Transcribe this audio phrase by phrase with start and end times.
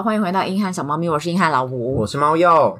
[0.00, 2.74] 好，欢迎回到英汉小猫咪，我是英汉老吴，我是猫鼬。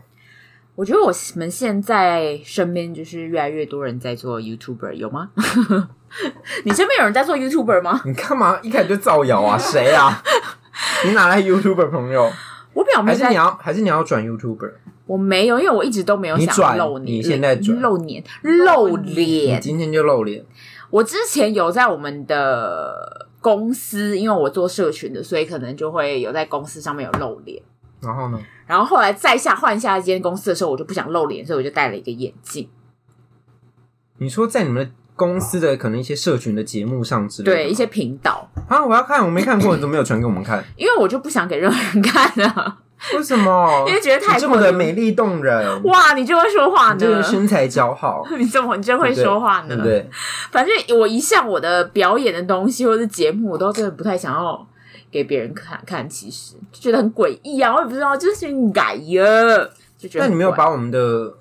[0.75, 5.29] 我觉得我们现在身边就是越来越多人在做 YouTuber，有吗？
[6.65, 8.01] 你身边有人在做 YouTuber 吗？
[8.07, 9.59] 你干嘛一开始就造谣啊？
[9.59, 10.23] 谁啊？
[11.05, 12.33] 你哪来 YouTuber 朋友？
[12.73, 14.73] 我表妹还是你要还是你要转 YouTuber？
[15.05, 17.19] 我没有，因为我一直都没有想露脸。
[17.19, 20.43] 你现在转露脸，露脸，你今天就露脸。
[20.89, 27.63] 我之前有在我们的公司，因为我做社群的，所以可能就会有在公司上面有露脸。
[28.01, 28.41] 然后呢？
[28.67, 32.69] 然后后来再下换下一间公司的时候，我就不想露脸，所以我就戴了一个眼镜。
[34.19, 40.65] 你说在你们公司的可能一些社群的节目上之类的，对一些频道啊，我要看，我没看过，你怎么没有传给我们看？
[40.77, 42.79] 因为我就不想给任何人看啊。
[43.17, 43.85] 为什么？
[43.89, 46.13] 因为觉得太这么的美丽动人哇！
[46.15, 49.77] 你就会说话呢，这个身材姣好， 你怎么你真会说话呢？
[49.77, 50.11] 对对？
[50.51, 54.67] 反正我一向我的表演的东西或者是节目，我都真的不太想要
[55.11, 57.75] 给别人看看，其实就觉得很诡异啊！
[57.75, 59.25] 我也不知道，就是改呀，
[59.97, 60.25] 就觉得。
[60.27, 61.35] 那你没有把我们的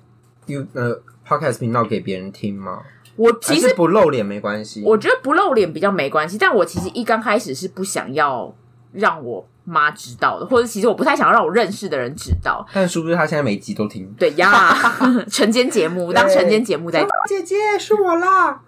[0.46, 2.80] You 呃 Podcast 频道给别人听吗？
[3.16, 6.38] 我其实不露脸没关系，我觉得不露脸比较没关系。
[6.38, 8.54] 但我其实一刚开始是不想要
[8.92, 12.66] 让我妈知道的，或者其实我不太想让我认识的人知道。
[12.72, 14.12] 但是不是他现在每集都听？
[14.18, 14.74] 对呀，
[15.30, 17.06] 晨间节目当晨间节目在。
[17.28, 18.60] 姐姐是我啦，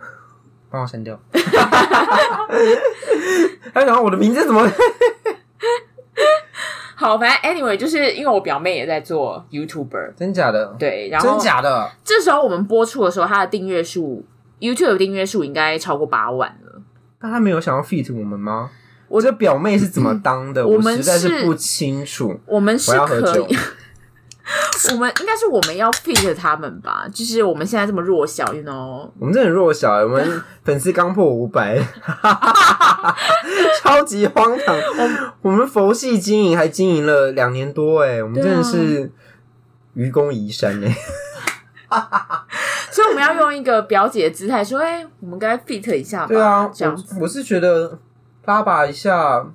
[0.71, 1.19] 帮我删掉。
[3.73, 4.71] 哎，然后我的名字怎么？
[6.95, 10.77] 好，反正 anyway，就是因为我表妹也在做 YouTuber，真假的？
[10.79, 11.91] 对，然后真假的。
[12.05, 14.25] 这时候我们播出的时候，她的订阅数
[14.61, 16.81] ，YouTube 的订阅数应该超过八万了。
[17.21, 18.71] 那她没有想要 feat 我们吗？
[19.13, 20.63] 我这表妹是怎么当的？
[20.63, 22.41] 嗯、我实在是不清楚。
[22.47, 23.59] 我们是可以。
[24.91, 27.07] 我们应该是我们要 feat 他们吧？
[27.13, 29.09] 就是我们现在这么弱小，you know？
[29.19, 31.79] 我们真的很弱小，我们粉丝刚破五百，
[33.83, 34.75] 超级荒唐。
[35.43, 39.13] 我们佛系经营，还经营了两年多，哎，我们真的是
[39.93, 40.97] 愚公移山，哎。
[42.91, 47.99] 所以我们要用一个表姐的姿态说：“哎，我们该 feat 一下吧。”对啊，这样子我，我是觉得
[48.45, 49.47] 拉拔一下，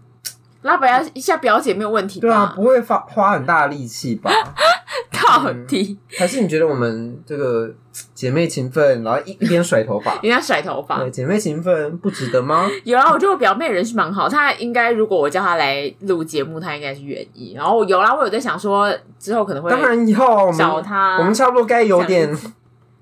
[0.62, 2.28] 拉拔一下表姐没有问题吧？
[2.28, 4.32] 对啊，不会花花很大的力气吧？
[5.12, 7.70] 到底、嗯、还是你觉得我们这个
[8.14, 12.66] 姐妹情分，然后一 一边甩头发，一边甩头发，对，姐妹情分不值得吗？
[12.86, 17.54] 有啊，我觉得我表妹人是蛮好，她应该如果我叫她来录节目，她应该是愿意。
[17.56, 22.34] 然后有啦，我有在想说之后可能会当然以后找她，我们差不多该有点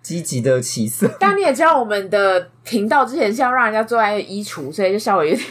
[0.06, 1.10] 积极的起色。
[1.20, 5.48] 但你也知道，我们的频道之前是要让人家坐在衣橱，所以就稍微有点。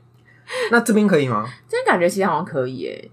[0.70, 1.46] 那这边可以吗？
[1.66, 3.10] 这边感觉其实好像可以诶。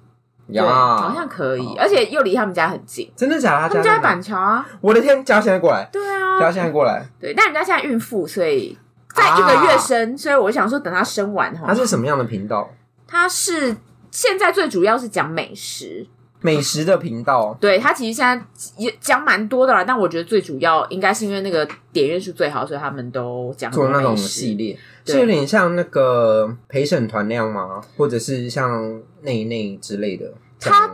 [0.47, 3.09] 呀，好像可以，而且又离他们家很近。
[3.15, 3.69] 真的假的？
[3.69, 4.67] 他们家在板桥啊！
[4.81, 5.87] 我的天，家现在过来。
[5.89, 7.07] 对啊，家现在过来。
[7.17, 8.77] 对，但人家现在孕妇，所以
[9.15, 11.63] 在一个月生，所以我想说等她生完哈。
[11.67, 12.69] 它是什么样的频道？
[13.07, 13.77] 它是
[14.11, 16.05] 现在最主要是讲美食，
[16.43, 17.57] 美食的频道。
[17.59, 18.45] 对，他其实现在
[18.77, 27.81] 也讲蛮多的啦，但我觉得最主要应该是因为那个点阅数最好，所以他们都讲做那种系列，是有点像那个陪审团那样吗？
[27.97, 30.31] 或者是像内内之类的？
[30.65, 30.87] 他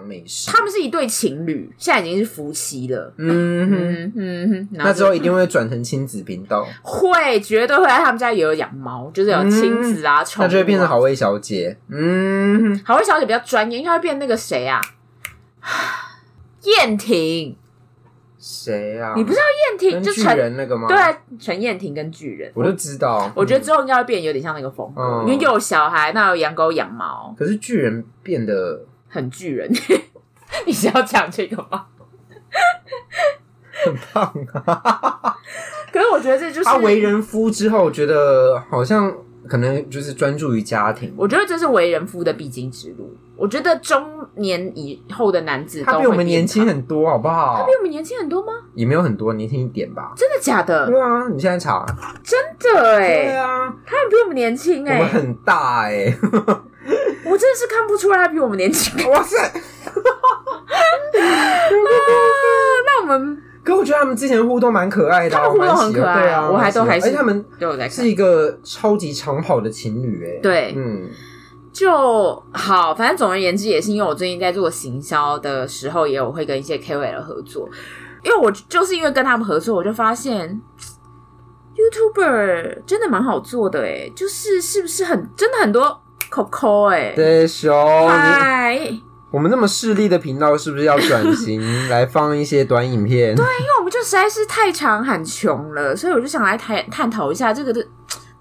[0.47, 3.13] 他们是一对情侣，现在已经是夫妻了。
[3.17, 7.85] 嗯哼嗯哼，那之后一定会转成亲子频道， 会绝对会。
[7.85, 11.77] 他们家也有养猫，就是有亲子啊，宠物，那就会变成好味小姐。
[11.89, 14.81] 嗯，好味小姐比较专业，应该会变那个谁啊？
[16.63, 17.55] 燕婷，
[18.37, 19.13] 谁啊？
[19.15, 20.87] 你不知道燕婷就巨人那个吗？
[20.87, 20.97] 对，
[21.39, 23.31] 陈燕婷跟巨人，我就知道。
[23.35, 27.35] 我觉得之后应该会变有点像那个风格，因为又有小孩，那有养狗养猫。
[27.37, 28.85] 可是巨人变得。
[29.11, 29.67] 很巨人，
[30.67, 31.87] 你是要讲这个吗？
[33.83, 35.35] 很胖啊！
[35.91, 39.11] 可是我觉得这就是他为人夫之后，觉得好像
[39.47, 41.11] 可能就是专注于家庭。
[41.17, 43.17] 我觉得这是为人夫的必经之路。
[43.39, 44.03] 我觉得中
[44.35, 47.59] 年以后的男子，他比我们年轻很多，好不好？
[47.59, 48.51] 他比我们年轻很多吗？
[48.75, 50.11] 也没有很多，年轻一点吧。
[50.17, 50.87] 真的假的？
[50.87, 51.85] 对啊，你现在查，
[52.21, 56.17] 真的哎、欸，对啊，他比我们年轻哎、欸，我们很大哎、欸。
[57.25, 59.09] 我真的是看不出来他比我们年轻。
[59.09, 59.37] 哇塞！
[62.85, 67.45] 那我们， 可我觉得他们之前互动蛮可爱的，他们互动很可爱，对啊，我还都还是，而且他们
[67.89, 71.07] 是一个超级长跑的情侣，哎，对，嗯，
[71.79, 77.69] 就好，反正总而言之，也是因为我最近在做行销的时候，也有会跟一些 KOL 合作，
[78.21, 80.61] 因为我就是因为跟他们合作，我就发现
[81.77, 86.01] YouTuber 真的蛮好做的，哎，就是是不是很真的很多。
[86.29, 87.73] Coco 哎，对熊，
[88.09, 88.77] 嗨，
[89.31, 93.33] 我们那么势利的频道是不是要转型来放一些短影片？
[93.33, 97.81] 对，因为我们就实在是太长很穷了，所以我就想来探探讨一下这个的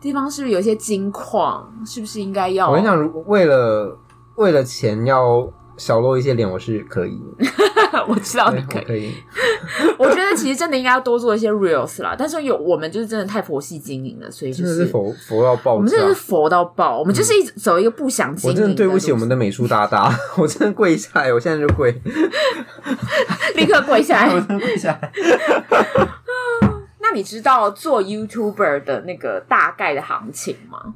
[0.01, 2.69] 地方是不是有一些金矿，是不是应该要？
[2.69, 3.99] 我跟你讲，如果为了
[4.37, 7.21] 为了钱要小露一些脸，我是可以。
[8.07, 8.85] 我知道你可以。
[8.85, 9.13] 可以。
[9.99, 15.75] 我觉得其实真的应该要多做一些 reels 啦，但是有我们就是真的太佛系经营了，所以就是，是佛佛到爆。
[15.75, 18.57] 我们真的是佛到爆，我们就是一直走一个不想经营。
[18.57, 21.91] 我真的对不起我们的美术大大， 我真的跪下来，我现在就跪，
[23.57, 25.13] 立刻跪下来，我真的跪下来。
[27.11, 30.95] 那你知道做 YouTuber 的那个大概的行情吗？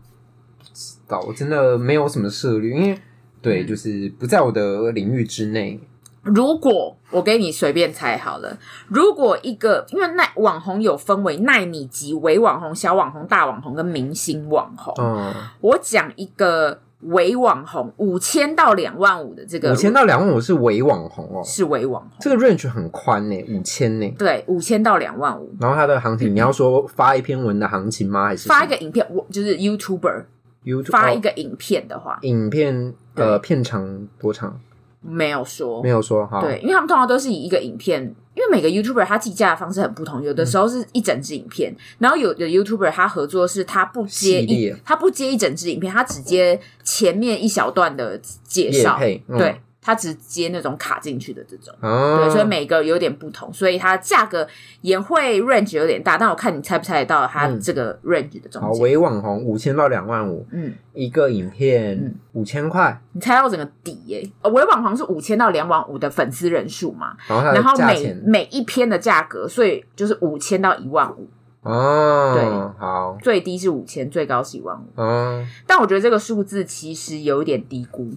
[0.58, 2.98] 不知道，我真的没有什么涉猎，因为
[3.40, 5.80] 对，就是不在我的领域之内。
[6.22, 8.56] 如果我给你随便猜好了，
[8.88, 14.94] 如果一个因为奈网红有分为耐米级、微网红、小网红、大网红跟明星网红。
[14.98, 25.52] 嗯，我讲一个微网红五千到两万五的这个，五千到两万五是伪网红哦，是伪网红，这个 range 很宽呢，五千呢，对，五千到两万五。
[25.60, 28.26] 然后它的行情，嗯、你要说发一篇文的行情吗？
[28.26, 29.06] 还是发一个影片？
[29.10, 34.60] 我就是 YouTuber，YouTube 发一个影片的话，哦、影片呃片长多长？
[35.00, 36.40] 没有说，没有说哈。
[36.40, 38.14] 对，因为他们通常都是以一个影片，
[38.52, 49.60] 每个 YouTuber 他计价的方式很不同，有的时候是一整支影片，嗯、然后有的 YouTuber 他合作是他不接一，他不接一整支影片，他只接前面一小段的介绍，嗯、对。
[49.84, 54.46] 它只接那种卡进去的这种，哦、对，所以每个有点不同，所以它价格
[54.80, 56.16] 也会 range 有点大。
[56.16, 58.62] 但我看你猜不猜得到它这个 range 的中间？
[58.62, 64.24] 好，微网红五千到两万五，嗯，一个影片五千块，你猜到整个底耶？
[64.42, 67.16] 呃，微网红是五千到两万五的粉丝人数嘛？
[67.26, 71.28] 然后，然后每每一篇的价格，所以就是五千到一万五。
[71.62, 72.44] 哦，对，
[72.78, 74.86] 好，最低是五千，最高是一万五。
[74.96, 78.12] 嗯，但我觉得这个数字其实有一点低估。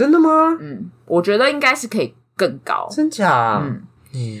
[0.00, 0.56] 真的吗？
[0.58, 2.88] 嗯，我觉得应该是可以更高。
[2.90, 3.60] 真假？
[3.62, 3.82] 嗯
[4.14, 4.40] 嗯，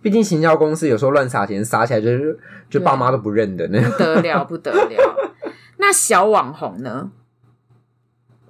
[0.00, 2.38] 毕竟行销公司有时候乱撒钱，撒起来就是
[2.70, 5.16] 就爸妈都不认的那不得了，不得了。
[5.78, 7.10] 那小网红呢？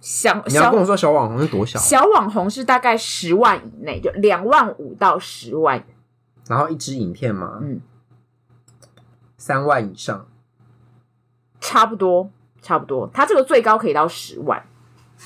[0.02, 1.78] 小你要跟我说小网红是多小？
[1.78, 5.82] 小网红是大概十万以内，就两万五到十万。
[6.46, 7.81] 然后一支影片嘛，嗯，
[9.38, 10.26] 三万以上，
[11.62, 13.08] 差不多，差不多。
[13.14, 14.62] 它这个最高可以到十万。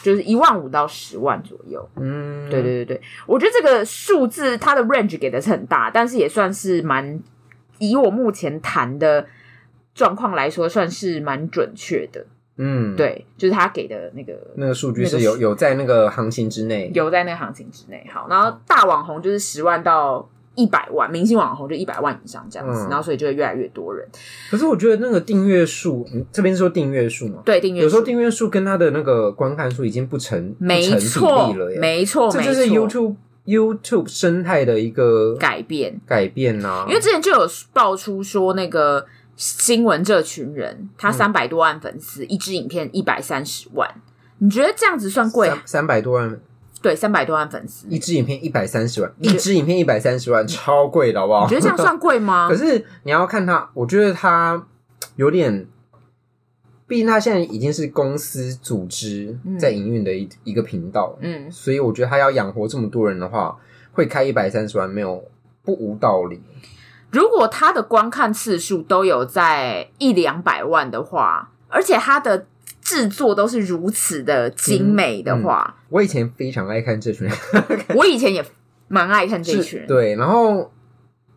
[0.03, 7.21] 就是一万五到十万左右，嗯，对对对对，我觉得这个数字它的 range 给的是很大，但是也算是蛮，
[7.79, 9.27] 以我目前谈的
[9.95, 12.25] 状况来说，算是蛮准确的，
[12.59, 20.29] 嗯，对，就是他给的那个那个数据是有有在那个行情之内，有在那个行情之内，好，然后大网红就是十万到。
[20.57, 24.05] 一百万明星网红就一百万以上这样子，嗯、然后所以就会越来越多人。
[24.51, 27.43] 可是我觉得那个订阅数，这边是说订阅数嘛？
[27.45, 33.15] 对，订阅数有时候订阅数跟他的那个观看数已经不成没错不成比例了耶，没错，这就是 YouTube。
[33.47, 36.85] YouTube 生态的一个改变改变啊！
[36.89, 39.07] 因为之前就有爆出说那个
[39.37, 43.89] 新闻这群人，他三百多万粉丝，嗯、一支影片一百三十万，
[44.39, 45.49] 你觉得这样子算贵？
[45.65, 46.41] 三百多万。
[46.83, 51.45] 对，三百多万粉丝，一支影片一百三十万，一支影片一百三十万，超贵的好不好？
[51.45, 52.47] 你觉得这样算贵吗？
[52.51, 54.65] 可是你要看他，我觉得他
[55.17, 55.67] 有点，
[56.87, 63.57] 毕竟他现在已经是公司组织在营运的一一个频道，嗯，所以我觉得他要养活这么多人的话，
[63.93, 65.25] 会开一百三十万没有
[65.65, 66.43] 不无道理。
[67.11, 72.47] 如果他的观看次数都有在一两百万的话，而且他的。
[72.87, 77.37] 制作都是如此的精美的话，嗯嗯、我以前非常爱看这群人，
[77.97, 78.45] 我以前也
[78.87, 79.89] 蛮爱看这群人。
[79.89, 80.71] 对，然后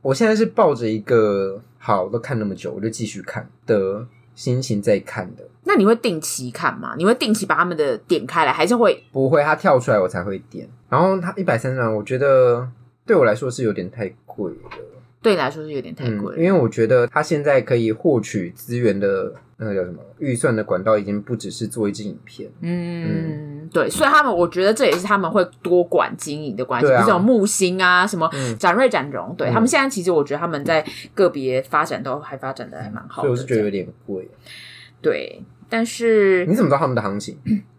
[0.04, 5.44] 我现在是抱着一个好都看那么久，我就继续看的心情在看的。
[5.64, 6.94] 那你会定期看吗？
[6.96, 9.04] 你会定期把他们的点开来，还是会？
[9.12, 10.70] 不会，他跳出来我才会点。
[10.88, 12.70] 然后他一百三十万，我觉得
[13.08, 14.70] 对我来说是有点太贵了。
[15.22, 22.50] 对你来说是有点太贵，嗯，因为我觉得他现在可以获取资源的那个叫什么预算的管道，已经不只是做一支影片。
[22.62, 34.30] 嗯，嗯对，所以他们我觉得这也是他们会多管经营的关系，比如这种木星啊，什么展瑞展荣，对、嗯、他们现在其实我觉得他们在个别发展都还发展的还蛮好的，所以我是觉得有点贵。
[35.02, 37.38] 对，但是你怎么知道他们的行情？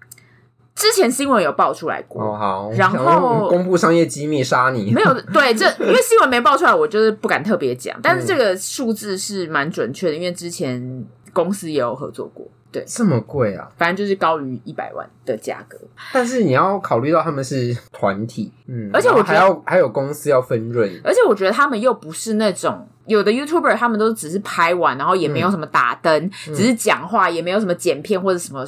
[0.81, 4.91] 之前新闻有爆出来过，哦、好，然后公布商业机密杀你。
[4.91, 7.95] 没有， 对，这因为新闻没爆出来，我就是不敢特别讲。
[8.03, 12.49] 但是这个数字是蛮准确的，因为之前公司也有合作过。
[12.73, 13.71] 对，这么贵啊！
[13.77, 15.79] 反正就是高于一百万的价格。
[16.13, 22.87] 但是你要考虑到他们是团体，嗯，而且我还要还有公司要分润，而且我觉得他们又不是那种。
[23.07, 26.15] 有的 YouTuber 他们都只是拍完，然后也没有什么打灯，
[26.47, 28.65] 嗯、只是讲话，也没有什么剪片或者什么，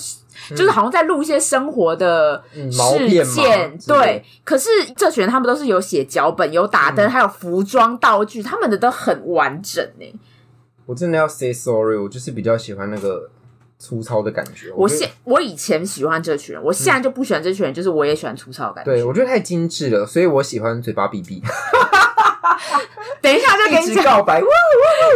[0.51, 3.71] 嗯、就是好像在录一些生活的事件。
[3.71, 10.13] 嗯、对，可是这群人他们都是有写脚本、有打灯，嗯、还有服装道具，他们的都很完整呢。
[10.87, 13.31] 我真的要 say sorry，我就是比较喜欢那个
[13.83, 14.71] 粗糙的感觉。
[14.77, 18.93] 我现我以前喜欢这群人，我现在就不喜欢这群人，嗯、就是我也喜欢粗糙的感觉。
[18.93, 21.43] 对，我觉得太精致了，所以我喜欢嘴巴闭闭。
[23.21, 24.41] 等一下就跟你告白，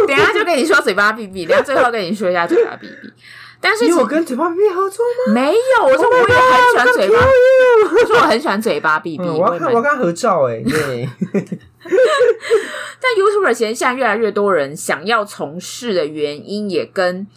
[0.05, 3.13] 等一下就跟你说嘴巴闭闭，等下最后跟你说一下嘴巴闭闭。
[3.59, 5.33] 但是你有跟嘴巴闭闭合作吗？
[5.33, 6.27] 没有，我说我也很
[6.71, 7.25] 喜欢嘴巴，
[8.01, 9.23] 我说我很喜欢嘴巴闭闭。
[9.23, 10.61] 我要看，我要跟他合照哎。
[10.61, 11.09] 对。
[12.99, 17.27] 但 YouTuber 现在越来越多人想要从事的原因，也跟嗯、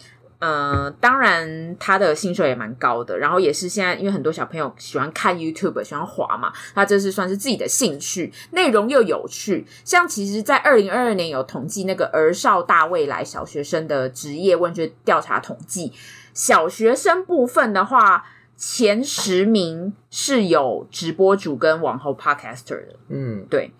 [0.41, 9.67] 呃，当然他的薪水也蛮高的，然后也是现在因为很多小朋友喜欢看 YouTube，喜欢滑嘛，他这是算是自己的兴趣，内容又有趣。
[9.85, 15.93] 像其实，在二零二二年有统计那个儿少大未来小学生的职业问卷调查统计，
[16.33, 18.25] 小学生部分的话，
[18.57, 23.71] 前十名是有直播主跟网红 Podcaster 的，嗯，对。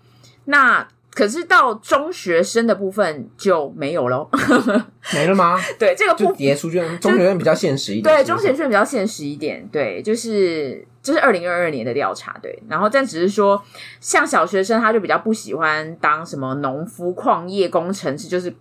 [0.44, 4.26] 那可是到中学生的部分就没有喽，
[5.12, 5.58] 没了吗？
[5.78, 6.56] 对，这个部分
[6.98, 8.16] 中学生比较现实一点。
[8.16, 9.68] 对，中学生比较现实一点。
[9.68, 12.34] 对，就是就是二零二二年的调查。
[12.42, 13.62] 对，然后但只是说，
[14.00, 18.54] 像小学生他就比较不喜欢当什么农夫、矿业工程师，就是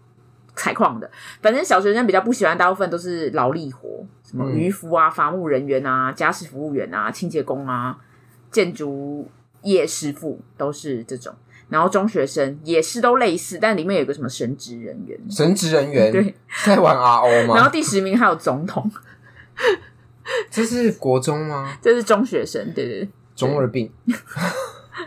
[0.54, 1.10] 采矿的。
[1.42, 7.98] 反正小学生比较不喜欢，大部分都是劳力活，什么渔夫啊、伐木人员啊、家事服务员啊、清洁工啊、
[8.52, 9.30] 建筑
[9.62, 11.34] 业师傅，都是这种。
[11.72, 16.36] 然后中学生也是都类似，但里面有个什么神职人员，神职人员对，
[16.66, 17.56] 在玩 RO 吗？
[17.58, 18.92] 然后第十名还有总统，
[20.52, 21.74] 这是国中吗？
[21.82, 23.90] 这是中学生，对对对，中二病。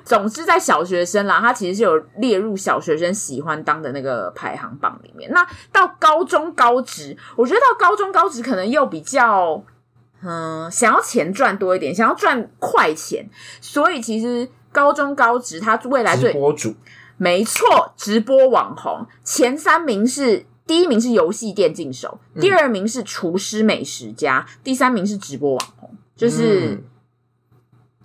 [0.05, 5.31] 总之，在小学生啦，他其实是有列入小学生喜欢当的那个排行榜里面。
[5.33, 9.63] 那到高中高职，我觉得到高中高职可能又比较，
[10.23, 13.29] 嗯，想要钱赚多一点，想要赚快钱，
[13.61, 14.49] 所以其实。
[14.75, 16.75] 高中高职，他未来最直播主，
[17.17, 19.07] 没错，直播网红。
[19.23, 26.83] 前三名是：第一名是游戏电竞手，嗯、第二名是厨师美食家，第三名是直播网红，就是、嗯、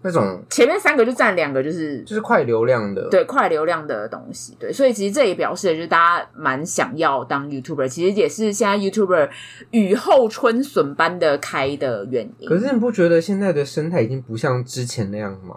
[0.04, 9.30] 那种前面三个就占两个，就是就是快流量的，对，快流量的东西，对，所以其实这也表示就是大家蛮想要当 YouTuber，其实也是现在 YouTuber
[9.72, 12.48] 雨后春笋般的开的原因。
[12.48, 15.56] 可是你不觉得现在的生态已经不像之前那样吗？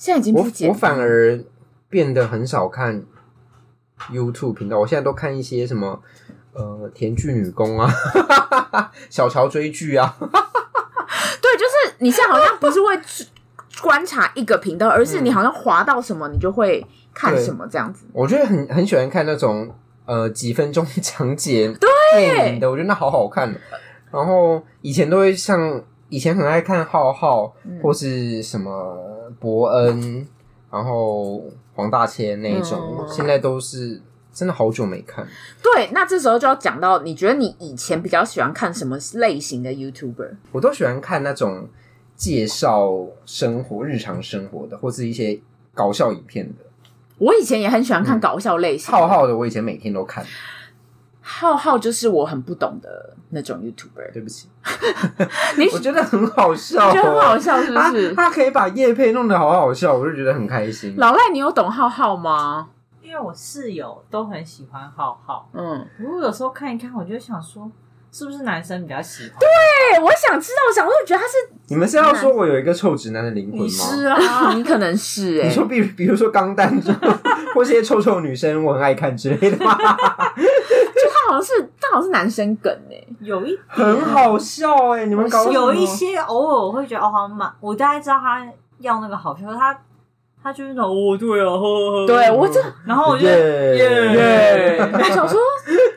[0.00, 1.38] 现在已经不我我反而
[1.90, 3.02] 变得很少看
[4.10, 6.00] YouTube 频道，我现在都看一些什么
[6.54, 7.86] 呃甜剧女工啊，
[9.10, 10.16] 小乔追剧啊。
[10.18, 12.98] 对，就是你现在好像不是会
[13.82, 18.06] 观察一个频道，而是你好像滑到什么，你就会看什么这样子。
[18.14, 19.70] 我觉得很很喜欢看那种
[20.06, 21.70] 呃几分钟讲解
[22.10, 23.54] 电影的，我觉得那好好看。
[24.10, 25.84] 然后以前都会像。
[26.12, 29.09] 以前很爱看浩浩，或是什么
[29.40, 30.24] 博恩，
[30.70, 31.42] 然后
[31.74, 34.00] 黄大千那种，嗯、现在都是
[34.32, 35.26] 真的好久没看。
[35.62, 40.36] 对，那这时候就要讲到，你觉得你以前比较喜欢看什么类型的 YouTuber？
[40.52, 41.68] 我都喜欢看那种
[42.14, 45.40] 介绍生活、日常生活的，或是一些
[45.74, 46.64] 搞笑影片的。
[47.18, 50.24] 我以前也很喜欢看搞笑类型的，浩浩的，我以前每天都看。
[51.32, 54.48] 浩浩就是我很不懂的那种 YouTuber，对不起，
[55.56, 58.12] 你我觉得很好笑，哦，觉得很好笑是不是？
[58.14, 60.94] 他，他可以把叶配弄得好好笑，我就觉得很开心。
[60.98, 62.68] 老赖，你有懂浩浩吗？
[63.00, 67.70] 因为我室友都很喜欢浩浩，嗯，不过有时候看一看，我就想说，
[68.12, 69.38] 是不是男生比较喜欢？
[69.38, 71.32] 对，我想知道，我想说，我觉得他是
[71.68, 73.66] 你们是要说我有一个臭直男的灵魂吗？
[73.68, 76.80] 是啊，你可能是 哎，欸，你说比比如说钢弹
[77.54, 79.76] 或是些臭臭女生，我很爱看之类的吗？
[81.28, 83.62] 好像是，他好像是男生梗哎、欸，有一点。
[83.68, 88.46] 很好笑哎、欸，你们搞有一些偶尔我会觉得哦，好像蛮，我大概知道他
[88.78, 89.78] 要那个好笑，他
[90.42, 92.06] 他就是那种哦，对啊，呵呵。
[92.06, 95.38] 对我这，然后我就耶耶，我想说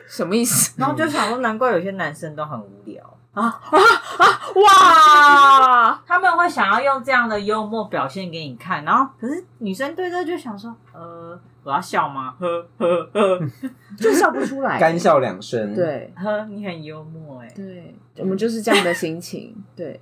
[0.06, 0.74] 什么意思？
[0.78, 3.02] 然后就想说，难怪有些男生都很无聊
[3.34, 3.78] 啊啊
[4.18, 4.40] 啊！
[4.54, 11.38] 哇，他们会想要用这样的幽默表现给你看，然后可是女生对这就想说，呃。
[11.64, 12.34] 我要笑吗？
[12.38, 13.40] 呵呵呵，
[13.98, 15.74] 就笑不出来，干笑两声。
[15.74, 17.50] 对，呵，你很幽默哎。
[17.56, 19.56] 对，我们就是这样的心情。
[19.74, 19.98] 对，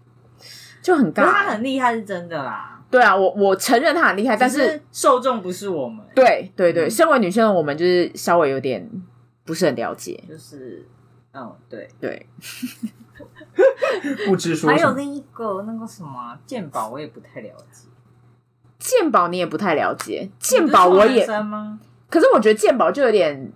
[0.83, 1.23] 就很尬。
[1.23, 2.83] 他很厉害是真的啦。
[2.91, 6.05] 对啊，我我承认他很厉害，但是受众不是我们。
[6.17, 8.91] 对对对，身为女生的我们就是稍微有点
[9.45, 10.21] 不是很了解。
[10.29, 10.85] 就是，
[11.33, 12.27] 嗯，对对。
[14.27, 14.71] 不知说。
[14.71, 17.89] 还有另一个那个什么鉴宝，我也不太了解。
[18.79, 21.25] 鉴宝你也不太了解，鉴宝我也，
[22.11, 23.53] 可是我觉得鉴宝就有点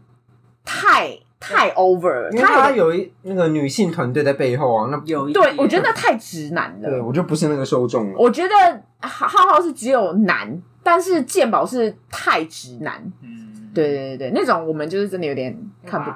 [0.64, 8.14] 太太 over，因为他有一那个女性团队在背后啊，那有一对，我觉得那太直男了，对我就不是那个受众了。
[8.16, 8.54] 我觉得
[9.00, 16.10] 浩浩是只有男，但是鉴宝是太直男，嗯，对对对对，那种我们就是真的有点看不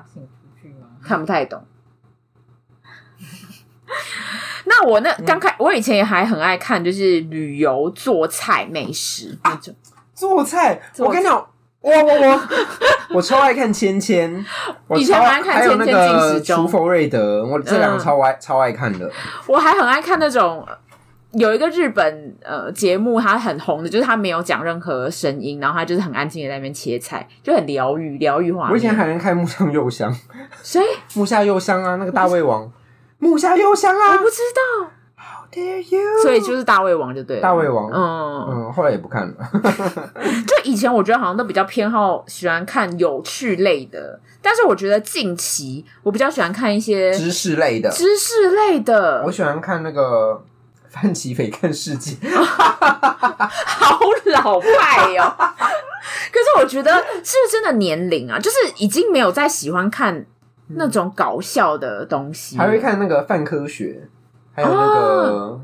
[1.02, 1.60] 看不太懂。
[4.80, 9.74] 那我那刚开，我以前也还很爱看，就是旅游、做菜、美食那种。
[10.14, 11.46] 做菜，我跟你讲，
[11.80, 12.40] 我我我
[13.16, 14.44] 我超爱看芊芊，
[14.96, 19.10] 以前蛮爱看芊芊进食中、厨佛瑞德，我这两个超爱超爱看的。
[19.46, 20.66] 我还很爱看那种。
[21.32, 28.68] 有一个日本呃节目，它很红的，就是它没有讲任何声音，然后它就是很安静的在那边切菜，就很疗愈疗愈化。
[28.68, 30.12] 我以前还能看木下佑香，
[30.64, 30.80] 谁？
[31.14, 32.68] 木下佑香啊，那个大胃王，
[33.20, 34.90] 木下优香啊，我不知道。
[35.16, 36.22] How dare you？
[36.22, 37.88] 所以就是大胃王就对了，大胃王。
[37.92, 39.34] 嗯嗯，后来也不看了。
[40.48, 49.22] 就以前我觉得好像都比较偏好喜欢看有趣类的，但是我觉得近期我比较喜欢看一些知识类的，知识类的。
[49.24, 50.44] 我喜欢看那个。
[50.92, 55.36] 范奇斐看世界， 好老派哟、喔！
[56.32, 58.40] 可是我觉得是不是真的年龄啊？
[58.42, 60.26] 就是已经没有再喜欢看
[60.74, 64.08] 那种搞笑的东西，还会看那个泛科学，
[64.52, 65.60] 还有那个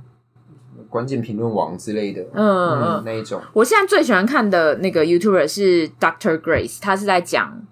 [0.89, 3.41] 关键评论网之类的，嗯嗯，嗯，那一种。
[3.53, 7.63] 我现在最喜欢看的那个 YouTuber 是 Doctor Grace，他是在讲。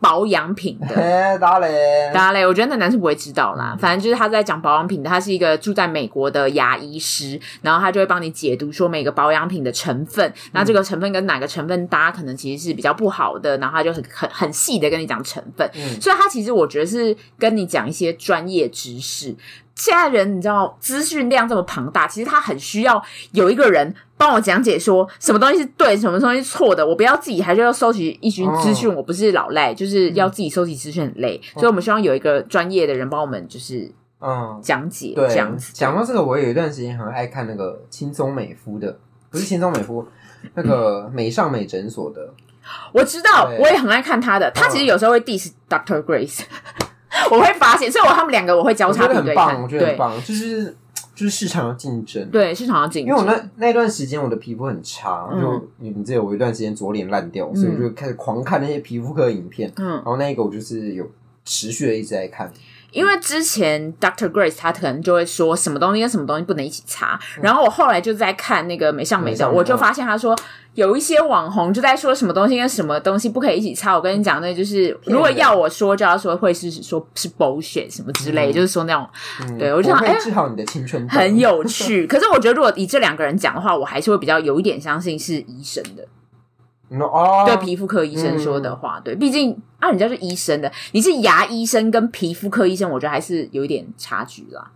[0.00, 3.76] 保养品的，达雷，达雷，我觉得那男生不会知道啦。
[3.78, 19.34] 反正就是他在讲保养品的，他是一个住在美国的牙医师，然后他就会帮你解读说每个保养品的成分，那这个成分跟哪个成分搭可能其实是比较不好的，然后他就很很很细的跟你讲成分，嗯，所以他其实我觉得是跟你讲一些专业知识。
[19.78, 26.84] 现在人你知道资讯量这么庞大，其实他很需要有一个人帮我讲解，说什么东西是对，什么东西是错的。
[26.84, 35.72] 我不要自己还是要收集一群资讯，我不是老赖，就是要自己收集资讯很累，所以我们希望有一个专业的人帮我们，就是嗯讲解这样子。
[35.72, 38.98] 讲到这个，我有一段时间很爱看那个轻松美肤的，
[39.30, 40.04] 不是轻松美肤，
[40.54, 42.34] 那个美尚美诊所的，
[42.92, 44.50] 我知道，我也很爱看他的。
[44.50, 46.40] 他其实有时候会 diss Doctor Grace。
[47.30, 49.60] 我会发现，所以我他们两个我会交叉比对看。
[49.62, 50.74] 我觉得很棒，就是
[51.14, 53.08] 就是市场要竞争，对市场要竞争。
[53.08, 59.72] 因为我那那段时间我的皮肤很差，嗯、就你你记得我一段时间左脸烂掉，所以我就开始狂看那些皮肤科的影片。
[59.76, 61.04] 嗯，然后那一个我就是有
[61.44, 62.52] 持续的一直在看。
[62.90, 70.34] 因为之前 Doctor Grace 他可能就会说什么东西跟什么东西不能一起擦，然后我后来就在看那个美尚美的，我就发现他说
[70.74, 73.94] 有一些网红就在说什么东西跟什么东西不可以一起擦。
[73.94, 79.06] 我跟你讲，那就是如果要我说，就要说会是说是 bullshit 什么之类，就是说那种，
[79.58, 82.06] 对我就想哎，治好你的青春，很有趣。
[82.08, 86.06] 可是我觉得如果以这两个人讲的话，我还是会比较有一点相信是医生的。
[86.90, 94.72] 哦，对皮肤科医生说的话，对，毕竟啊，人家是医生的，你是牙医生跟皮肤科医生，我觉得还是有一点差距啦。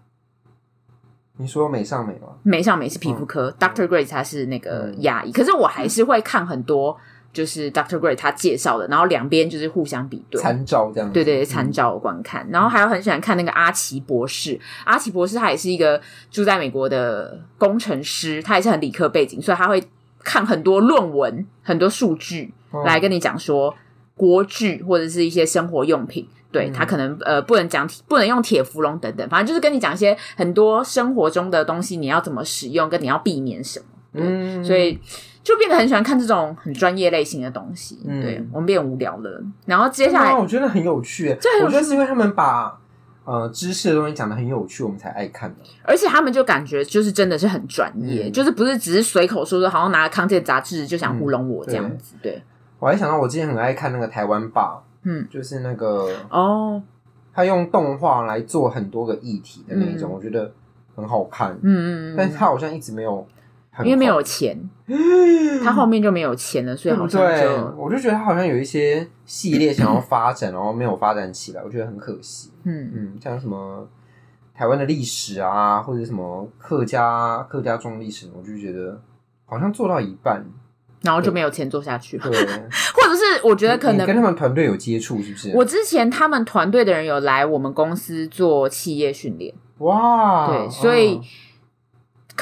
[1.39, 2.29] 你说美尚美吗？
[2.43, 6.95] 美尚美是皮肤科，Doctor Grace 他是那个牙医，可是我还是会看很多，
[7.33, 19.83] 就是 Doctor Grace 他介绍的，然后两边就是互相比对，参照这样，对对，参照观看，然后还有很喜欢看那个阿奇博士，阿奇博士他也是一个住在美国的工程师，他也是很理科背景，所以他会。
[20.25, 22.53] 看很多论文，很多数据
[22.85, 23.75] 来跟你讲说
[24.17, 33.87] 锅具或者是一些生活用品，对，他可能呃不能讲不能用铁氟龙等等，反正就是跟你讲一些很多生活中的东西，你要怎么使用，跟你要避免什么。
[34.15, 34.99] 嗯，所以
[35.43, 37.99] 就变得很喜欢看这种很专业类型的东西。
[38.05, 39.43] 对，我们变无聊了。
[39.67, 42.79] 然后接下来我觉得很有趣，这我觉得是因为他们把。
[43.25, 45.57] 呃，知识的东西讲的很有趣，我们才爱看的。
[45.85, 52.15] 而且他们就感觉就是真的是很专业，嗯、就是不是只是随口说说，好像拿了康健杂志就想糊弄我这样子。
[52.17, 52.43] 嗯、对，对
[52.79, 56.83] 我还想到我之前很爱看那个台湾吧，嗯，就是那个哦，
[57.33, 60.53] 他用动画来做很多个议题的那一种，嗯、我觉得
[60.97, 61.53] 很好看。
[61.63, 63.27] 嗯嗯，但是他好像一直没有。
[63.81, 64.55] 因为没有钱，
[65.65, 72.51] 他后面就没有钱了，所以好像就对，我就觉得他好像有一些系列想要发展，然后没有发展起来，我觉得很可惜。
[72.65, 73.89] 嗯嗯，像什么
[74.55, 79.01] 台湾的历史啊，或者什么客家客家中历史，我就觉得
[79.47, 80.45] 好像做到一半，
[81.01, 82.19] 然后就没有钱做下去。
[82.19, 85.51] 对， 或者是我觉得可能跟他们团队有接触，是不是？
[85.57, 91.19] 我之前他们团队的人有来我们公司做企业训练，哇，对，所以。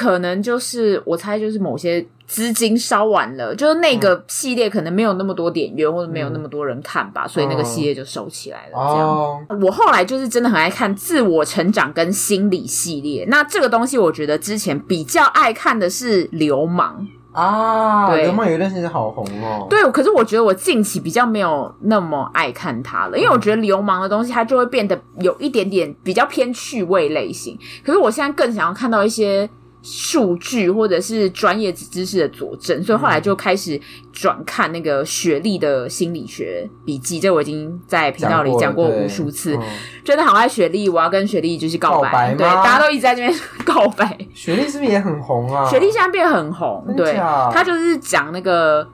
[0.01, 8.73] 可能就是我猜，就是某些资金烧完了，就是那个系列可能没有那么多点阅，或者没有那么多人看吧，所以那个系列就收起来了。
[8.73, 13.27] 这样，我后来就是真的很爱看自我成长跟心理系列。
[13.29, 17.07] 那这个东西，我觉得之前比较爱看的是《流氓》
[17.39, 19.67] 啊，对，《流氓》有一段时间好红哦。
[19.69, 27.55] 对，可是我觉得我近期比较没有那么爱看它了，因为我觉得《流氓》的东西它就会变得有一点点比较偏趣味类型。
[27.85, 29.47] 可是我现在更想要看到一些。
[29.83, 33.79] 数据或者是专业知识的佐证，所以后来就开始
[34.13, 37.19] 转看那个雪莉的心理学笔记。
[37.19, 39.57] 这我已经在频道里讲过无数次，
[40.03, 42.11] 真的好爱雪莉，我要跟雪莉就是告白。
[42.11, 43.33] 告白对，大家都一直在这边
[43.65, 44.15] 告白。
[44.33, 45.67] 雪莉是不是也很红啊？
[45.67, 48.87] 雪莉现在变很红，对，她就是讲那个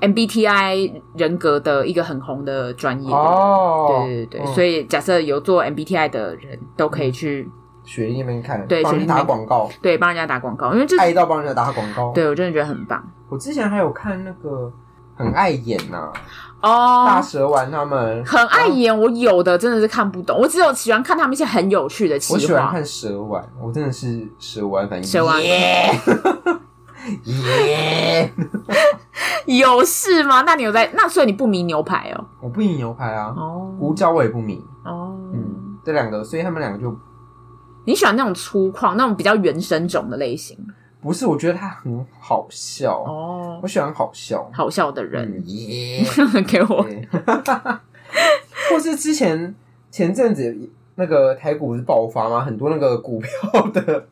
[0.00, 3.10] MBTI 人格的一个很红的专业。
[3.12, 7.50] 哦，对对对对，嗯、所以假设有做 MBTI 的人都可以去。
[7.84, 13.02] 雪莉那边看，对，帮人打广告，对，帮人家打广告，因为就是爱到帮人家打广告，对我真的觉得很棒。
[13.28, 14.70] 我之前还有看那个
[15.16, 16.12] 很爱演呐，
[16.60, 22.38] 哦，大蛇丸他们很爱演，我有的真的是看不懂，我只有喜欢看他们一些很有趣的企划。
[22.38, 25.90] 我喜欢看蛇丸，我真的是蛇丸反应，蛇丸耶
[27.24, 28.32] 耶，
[29.46, 30.42] 有事吗？
[30.42, 30.90] 那你有在？
[30.94, 32.24] 那所以你不迷牛排哦？
[32.40, 36.94] 我不迷牛排啊，哦，胡椒我也不迷哦，嗯，这两个，所以他们两个就。
[37.90, 40.56] 你喜欢那种粗犷、那种比较原生种的类型？
[41.02, 43.58] 不是，我觉得他很好笑哦。
[43.60, 45.42] 我喜欢好笑、好笑的人。
[45.48, 46.86] 耶、嗯， 给我。
[48.70, 49.52] 或是之前
[49.90, 50.56] 前阵子
[50.94, 52.44] 那个台股是爆发吗？
[52.44, 54.06] 很多那个股票的、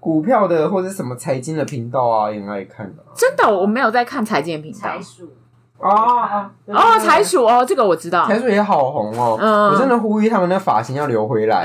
[0.00, 3.04] 股票的或者什么财经的频道啊，也很爱看的。
[3.14, 4.78] 真的，我没有在看财经的频道。
[4.80, 5.32] 财鼠
[5.78, 8.26] 哦哦，财鼠哦，这个我知道。
[8.26, 9.38] 财鼠也好红哦。
[9.40, 11.64] 嗯，我真的呼吁他们的发型要留回来。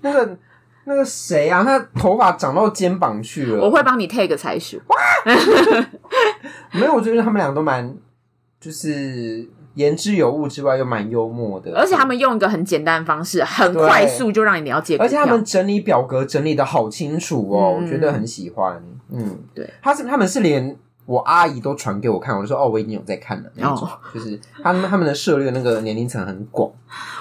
[0.00, 0.36] 那个
[0.84, 1.64] 那个谁啊？
[1.64, 3.60] 他头发长到肩膀去了。
[3.60, 4.80] 我会帮你 take 个彩数。
[4.86, 4.96] 哇！
[6.72, 7.96] 没有，我觉得他们俩都蛮，
[8.60, 11.76] 就是言之有物之外，又蛮幽默的。
[11.76, 14.96] 而且他们用一个很简单的方式，很快速就让你了解。
[14.98, 18.82] 而且他们整理表格整理的好清楚哦，嗯、我觉得很喜欢。
[19.10, 20.76] 嗯，对，他是他们是连。
[21.06, 23.50] 我阿姨都传给我看，我就说哦，我已经有在看了。
[23.54, 23.90] 那种、oh.
[24.12, 26.70] 就是他们他们的涉猎那个年龄层很广。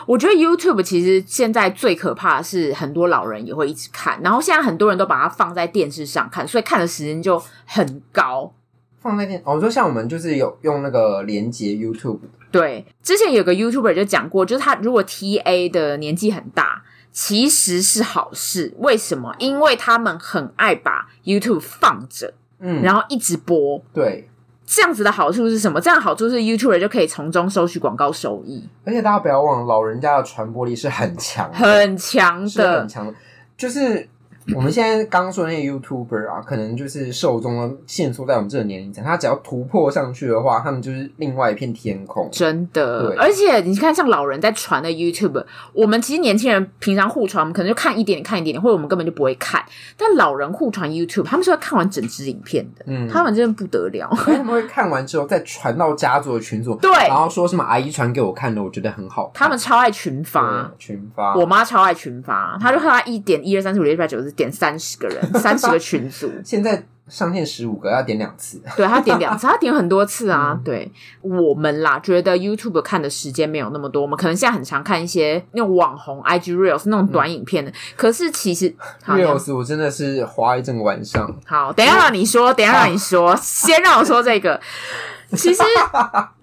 [0.08, 8.52] 我觉得 YouTube 其实现在最可怕的是很多老人也会一直看，然后现在很多人都把它放在电视上看，所以看的时间就很高。
[9.00, 12.20] 放在电，我、哦、说像我们就是有用那个连接 YouTube。
[12.50, 18.74] 对，之前有个 YouTuber 就讲过，就是他如果 TA 的年纪很大，其实是好事。
[18.80, 19.36] 为什么？
[19.38, 22.34] 因为他们很爱把 YouTube 放着。
[22.60, 24.30] 嗯，然后一直播，对，
[24.66, 25.80] 这样子的好处是什么？
[25.80, 33.14] 这样好处是 YouTuber 就可以从中收取广告收益，而且大家不要忘了，老人家的传播力是很强的，很强的，很强的，
[33.58, 34.08] 就是。
[34.54, 42.30] 我们现在刚刚说的那些 YouTuber 啊，可能就是受众限缩在我们这个年龄层，他只要突破上去的话，他们就是另外一片天空。
[42.32, 43.18] 真的，对。
[43.18, 49.64] 而且你看，像老人在传的 YouTube，我们其实年轻人平常互传，我们可能就看一点点，看一点点，或者我们根本就不会看。
[49.98, 54.10] 但老人互传 YouTube，他们是要看完整支影片的，嗯，他们真的不得了。
[54.16, 59.32] 他们会看完之后再传到家族的群组，对，然后说什么阿姨传给我看的，我觉得很好。
[59.34, 61.36] 他们超爱群发，群发。
[61.36, 65.34] 我妈超爱群发，她就看她一点一二三四五六七八九十点三十个人。
[65.36, 68.62] 三十个群组， 现在上线十五个，要点两次。
[68.76, 70.54] 对，他点两次，他点很多次啊。
[70.54, 77.70] 嗯、对我们啦，觉得 YouTube 看的时间没有那么多，我们可能现在很常看一些那种网红 IG Reels 那种短影片的。
[77.70, 78.74] 嗯、可是其实
[79.06, 81.32] Reels 我真的是花一整个晚上。
[81.46, 84.60] 好，等一下让你说，等一下让你说，啊、 先让我说这个。
[85.36, 85.62] 其实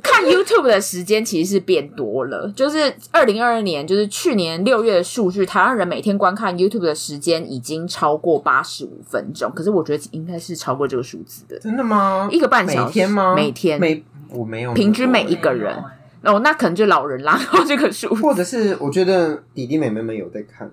[0.03, 9.51] 看 YouTube 的时间其实是变多了，就是二零二二年，就是去年六月的数据，台湾人每天观看 YouTube 的时间已经超过八十五分钟。
[9.55, 11.59] 可是我觉得应该是超过这个数字的。
[11.59, 12.29] 真的吗？
[12.31, 12.87] 一个半小时？
[12.87, 13.35] 每天吗？
[13.35, 13.81] 每天？
[13.81, 15.75] 每我没有平均每一个人
[16.23, 20.71] 哦，那可能就老人拉到这个数，或者是我觉得弟弟妹妹们有在看。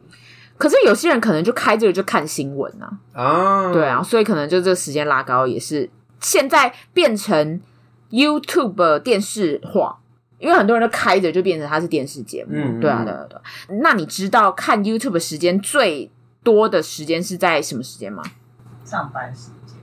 [0.58, 7.62] 可是有些人可能就开这个就看新闻啊，啊，对啊，所以可能就这个时间拉高也是现在变成。
[8.12, 9.98] YouTube 电视化，
[10.40, 12.52] 因为很多人都开着，就变成它是电视节目。
[12.54, 13.42] 嗯，对啊，对啊，对啊。
[13.82, 16.10] 那你知道看 YouTube 时间最
[16.44, 18.24] 多的时间是在什么时间吗？
[18.84, 19.76] 上班时间？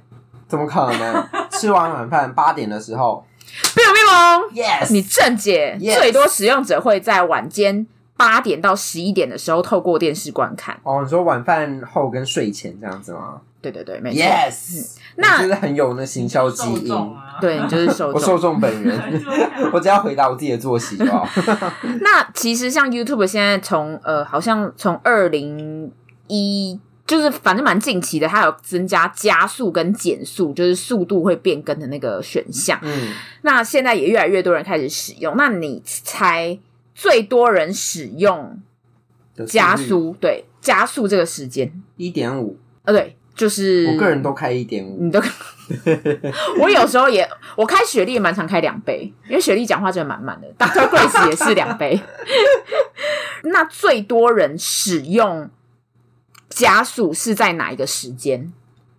[0.48, 1.28] 怎么可能？
[1.50, 3.24] 吃完晚饭八点的时候。
[3.76, 4.64] 没有，没有。
[4.66, 5.78] Yes，你正解。
[5.80, 5.98] Yes.
[5.98, 7.86] 最多使用者会在晚间
[8.16, 10.78] 八点到十一点的时候透过电视观看。
[10.82, 13.40] 哦，你说晚饭后跟睡前这样子吗？
[13.62, 14.20] 对对对，没错。
[14.20, 16.92] Yes， 那就是很有那行销基因。
[16.92, 18.12] 啊、 对，你就是受众。
[18.14, 19.24] 我受众本人，
[19.72, 21.26] 我只要回答我自己的作息就好。
[22.00, 25.90] 那其实像 YouTube 现在从呃，好像从二零
[26.26, 32.78] 一，就是反正蛮近期的，它有增加加速跟减速，就是速度会变更的那个选项。
[32.82, 33.08] 嗯，
[33.42, 35.34] 那现在也越来越多人开始使用。
[35.36, 36.58] 那你猜
[36.94, 38.60] 最多人使用
[39.46, 40.14] 加速？
[40.20, 42.58] 对，加速这个时间一点五。
[42.84, 43.16] 呃，对。
[43.36, 45.20] 就是我个人都开一点五，你都，
[46.58, 50.88] 我有时候也，我开雪莉也蛮常开两杯，因为雪莉讲话真的蛮慢的，Dr.
[50.88, 52.00] Grace 也是两杯。
[53.44, 55.50] 那最多人使用
[56.48, 58.50] 加速是在哪一个时间？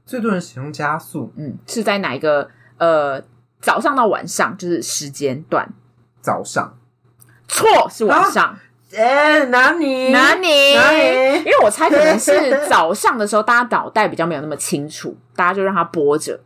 [0.06, 2.50] 最多人使用加速，嗯，是在哪一个？
[2.78, 3.24] 呃，
[3.60, 5.74] 早上到晚上就是时间段。
[6.22, 6.78] 早上，
[7.48, 8.60] 错，是晚上。
[8.98, 10.10] 哎、啊，哪里？
[10.10, 10.74] 哪里？
[10.76, 11.38] 哪里？
[11.40, 16.40] 因为我猜可能是早上的时候，大家脑袋比较没有那么清楚， 大家就让它播着。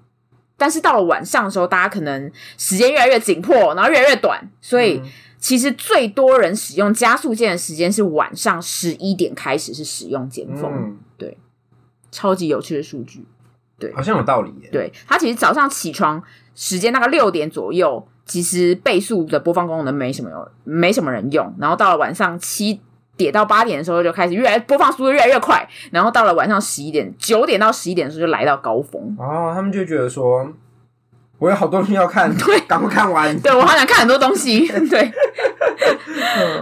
[0.57, 5.01] 但是到了晚上的时候，大家可能时间越来越紧迫，然后越来越短，所以。
[5.03, 5.09] 嗯
[5.41, 10.71] 其实最多人使用加速键的时间是晚上十一点开始，是使用尖峰。
[10.71, 11.35] 嗯，对，
[12.11, 13.25] 超级有趣的数据，
[13.79, 14.69] 对，好像有道理耶。
[14.71, 16.21] 对，它其实早上起床
[16.53, 21.53] 时间大概六点左右，其实倍速的播放功能没什么用，没什么人用。
[21.59, 22.79] 然后到了晚上七
[23.17, 25.67] 点到八点的时候，就开始越来播放速度越来越快。
[25.91, 29.15] 然后到了晚上十一点，九点到十一点的时候就来到高峰。
[29.17, 30.51] 哦，他们就觉得说。
[31.41, 33.35] 我有好多东西要看，对，赶快看完。
[33.41, 35.11] 对，我好想看很多东西，对，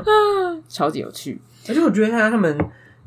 [0.05, 1.37] 嗯、超级有趣。
[1.67, 2.57] 而且我觉得现在他们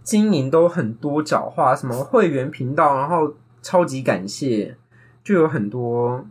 [0.03, 4.77] 经营都很多角化，什么会员频道，然后超级感谢，
[5.25, 6.23] 就有很多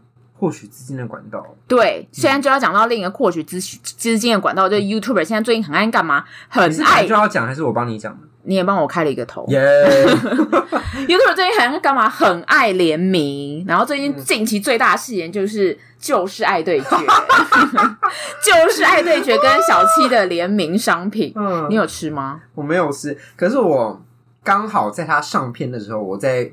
[0.42, 1.46] 获取资金的管道。
[1.68, 6.26] 对，现在就要讲到另一个获取资资金的管道，就是 YouTuber 现在最近很爱干嘛？
[6.50, 8.18] 很爱就要讲，还是我帮你讲？
[8.42, 9.46] 你也帮我开了一个头。
[11.06, 12.10] YouTube 最近好像干嘛？
[12.10, 16.90] 很爱联名，然后最近近期最大的誓言就是就是爱对决，
[18.44, 21.32] 就是爱对决跟小七的联名商品。
[21.36, 22.42] 嗯，你有吃吗？
[22.56, 24.02] 我没有吃，可是我
[24.44, 26.52] 刚好在他上片的时候，我在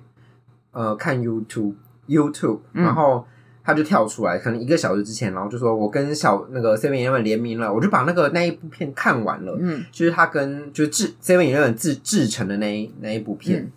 [0.73, 3.27] 呃看 YouTube YouTube，然后。
[3.69, 9.59] 他就跳出来，可能一个小时之前，然后就说：“我跟小那个 Seven Eleven 联名了。”我就把那个那一部片看完了。
[9.61, 13.73] 嗯，就是他跟就是制 Seven Eleven 制制成的那一那一部片，嗯，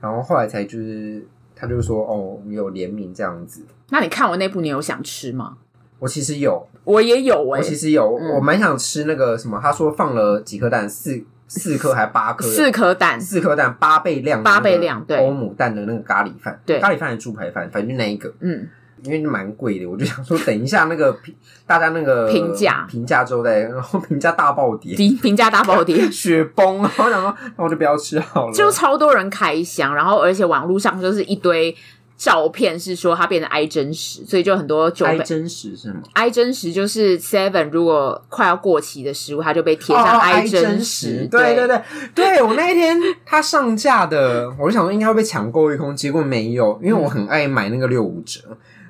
[0.00, 1.24] 然后后来才就是
[1.54, 5.58] 他就说：“哦，有联名这样子。”那你看完那部，你有想吃吗？
[6.00, 9.60] 我其实有，我也有，欸，我其实有，嗯，我蛮想吃那个什么。
[9.62, 12.44] 他说放了几颗蛋，四四颗还是八颗？
[12.44, 18.66] 四颗蛋，四颗蛋，八倍量，八倍量，对，欧姆蛋的那个咖喱饭，对，咖喱饭还是猪排饭，反正就那一个，嗯。
[19.04, 21.34] 因为蛮贵的，我就想说等一下那个评，
[21.66, 28.52] 大家那个评价评价之后再，然后评价大暴跌，评价大暴跌， 雪崩，然后我想说，那我就不要吃好了。
[28.52, 31.74] 就超多人开箱，然后而且网络上就是一堆
[32.16, 41.22] 照片，是说它变成 i 真实，所以就很多就 i 真实是吗？i 真实就是 seven 如果快要过期的食物，它就被贴上 i 真实。
[41.26, 41.80] 哦、对对对
[42.16, 48.40] 对，我那一天它上架的，我就想说应该会被抢购一空，结果没有，因为我很爱买那个六五折。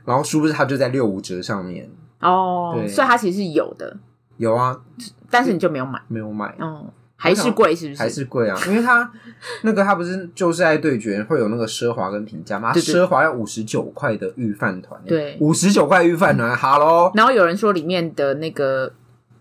[0.08, 1.86] 然后是不是它就在六五折上面
[2.20, 2.72] 哦？
[2.74, 3.94] 对，所以它其实是有的，
[4.38, 4.80] 有啊，
[5.28, 7.98] 但是你就没有买，没有买哦，还是贵是不是？
[8.00, 8.58] 还是贵啊？
[8.66, 9.12] 因为它
[9.64, 12.72] 那个它不是就是爱对决会有那个奢华跟平价吗？
[12.72, 17.12] 奢华要五十九块的御饭团，对，五十九块御饭团，哈喽。
[17.14, 18.90] 然后有人说里面的那个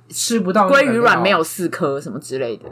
[0.10, 2.66] 吃不到鲑鱼卵没有四颗什么之类的。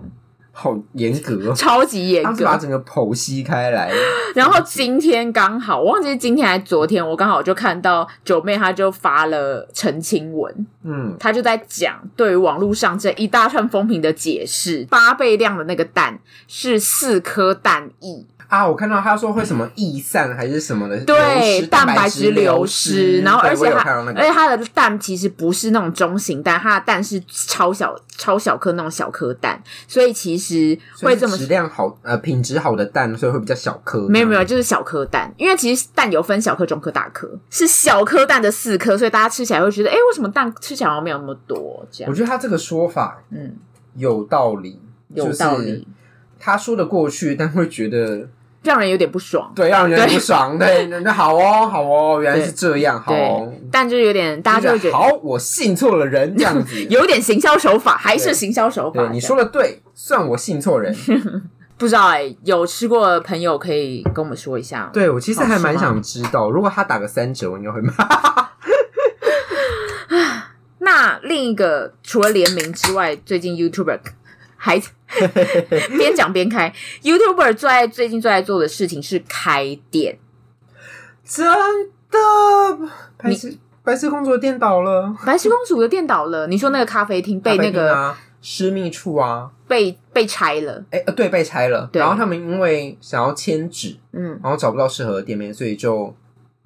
[0.57, 3.91] 好严格，超级严格，把整个剖析开来。
[4.33, 18.25] 然后今天刚好，我忘记是今天还是昨天，我刚好就看到九妹，她就发了澄清文，嗯，她就在讲对于网络上这一大串风评的解释，八倍量的那个蛋是四颗蛋液。
[18.55, 34.07] 啊，我看到他说会什么易散还是什么的，对，蛋白质流失，然后而且它，那个、而且它的蛋其实不是那种中型蛋，它的蛋是超小、超小颗那种小颗蛋，所以其实会这么质量好，呃，品质好的蛋，所以会比较小颗。
[34.07, 41.85] 没有没有，就是小颗蛋，因为其实蛋有分小颗、中颗、大颗，是小颗蛋的四颗，所以大家吃起来会觉得，哎，为什么蛋吃起来好像没有那么多？
[41.91, 43.57] 这样，我觉得他这个说法，嗯，
[43.95, 44.79] 有道理，
[45.13, 45.85] 有道理，
[46.39, 48.29] 他说的过去，但会觉得。
[48.65, 53.13] 让人有点不爽，对，让人有点不爽， 对，那好哦，好哦，原来是这样，好。
[53.13, 60.93] 哦，但就有点，大家就会觉得，好，我信错了人，这样子， 有点行销手法，还是行销手法，你说的对，算我信错人，
[61.77, 67.93] 不知道哎、欸，有吃过的朋友可以跟我们说一下，对，我其实还蛮想知道，如果他打个三折，我应该会买。
[70.79, 73.99] 那另一个除了联名之外，最近 YouTuber。
[74.65, 74.81] 还
[75.95, 76.73] 边讲边开
[77.03, 80.17] ，YouTuber 最爱最近最爱做的事情是开店，
[81.23, 81.45] 真
[82.09, 82.17] 的？
[83.15, 86.47] 白痴白痴公主的店倒了，白痴公主的店倒了。
[86.47, 90.83] 你说那个咖啡厅被那个私密处啊，被被拆了？
[90.89, 91.87] 哎、欸，对，被拆了。
[91.93, 96.11] 然后他们因为想要迁址，嗯，然后找不到适合的店面，所以就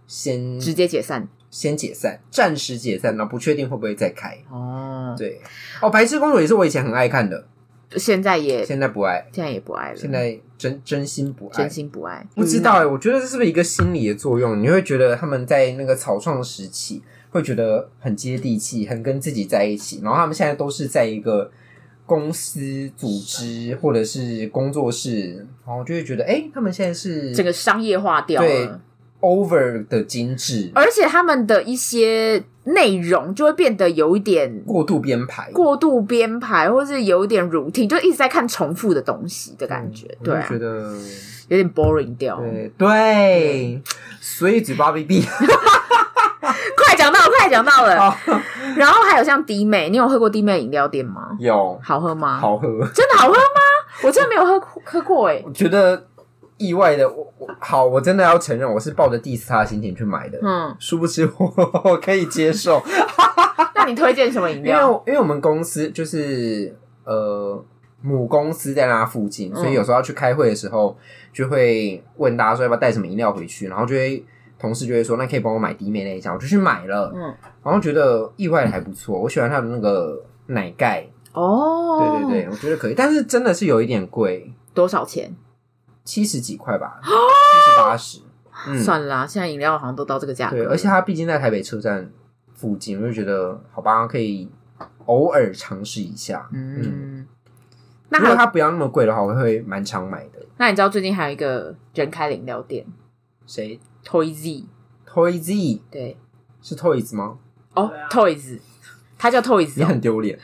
[0.08, 4.38] 先直接解散，先解散，暂时解散，然后不确定会不会再开。
[4.50, 5.42] 哦，对，
[5.82, 7.46] 哦，白痴公主也是我以前很爱看的。
[7.98, 9.96] 现在也现在不爱，现在也不爱了。
[9.96, 12.26] 现在真真心不爱，真心不爱。
[12.36, 14.62] 不知道哎、欸，我觉得这是不是一个心理的作用？
[14.62, 20.02] 你会觉得他们在那个草创时期会觉得很接地气，很跟自己在一起。
[20.04, 21.50] 然后他们现在都是在一个
[22.06, 28.70] 公司组织或者是工作室，然后就会觉得，哎、欸，他们现在是整个商业化掉了，对
[29.22, 40.94] ，over 的精致，而且他们的一些内容就会变得有一点过度编排，过度编排，或是有一点 routine，就一直在看重复的东西的感觉，对，我觉得
[41.48, 43.82] 有点 boring 掉，对对，
[44.20, 45.24] 所以嘴巴 B B，。
[46.76, 48.18] 快讲到，快讲到了。
[48.76, 51.30] 然后还有像迪妹，你有喝过滴妹饮料店吗？
[51.40, 52.40] 有，好喝吗？
[52.40, 53.62] 好喝，真的好喝吗？
[54.04, 55.42] 我真的没有喝喝过哎。
[55.46, 56.08] 我觉得
[56.60, 60.38] 意外的，我我好，我真的要承认，我是抱着 diss 他的心情去买的。
[60.44, 61.52] 嗯，殊不知我
[61.86, 62.80] 我可以接受。
[63.74, 64.82] 那你推荐什么饮料？
[64.82, 67.66] 因为因为我们公司就是呃
[68.02, 70.96] 母公司在那附近，所以有时候要去开会的时候，
[71.34, 74.24] 就会问大家说要不要带什么饮料回去，然后就会。
[74.62, 79.18] 同事就会说：“那可以帮我买低妹那一家。”我就去买了，嗯，然后觉得意外的还不错。
[79.18, 85.34] 我喜欢它的那个奶盖哦，对对对，我觉得可以，但是真的是有一点贵，多少钱？
[86.10, 88.20] 七十几块吧， 七十八十。
[88.66, 90.58] 嗯，算了啦，现在饮料好像都到这个价格。
[90.58, 92.12] 对，而且它毕竟在台北车站
[92.56, 94.50] 附近，我就觉得好吧，可以
[95.06, 96.50] 偶尔尝试一下。
[96.52, 97.28] 嗯，嗯，
[98.10, 100.44] 那如果它不要那么贵的话，我会蛮常买的。
[100.58, 102.84] 那你知道最近还有一个人开的饮料店，
[103.46, 106.18] 谁？Toys，Toys，对，
[106.64, 107.38] 是 Toys 吗？
[107.76, 108.58] 哦，Toys，
[109.20, 110.40] 他叫 Toys，你很丢脸。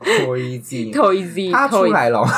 [0.00, 2.26] Toys，Toys， 他出来了。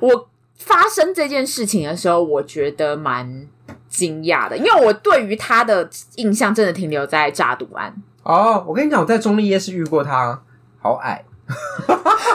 [0.00, 0.28] 我
[0.58, 3.46] 发生这件事情的时候，我觉得蛮
[3.88, 7.94] 惊讶的，因为我对于他的印象真的停留在诈赌案。
[8.22, 10.42] 哦，我跟你讲，我在中立夜市遇过他，
[10.80, 11.24] 好矮。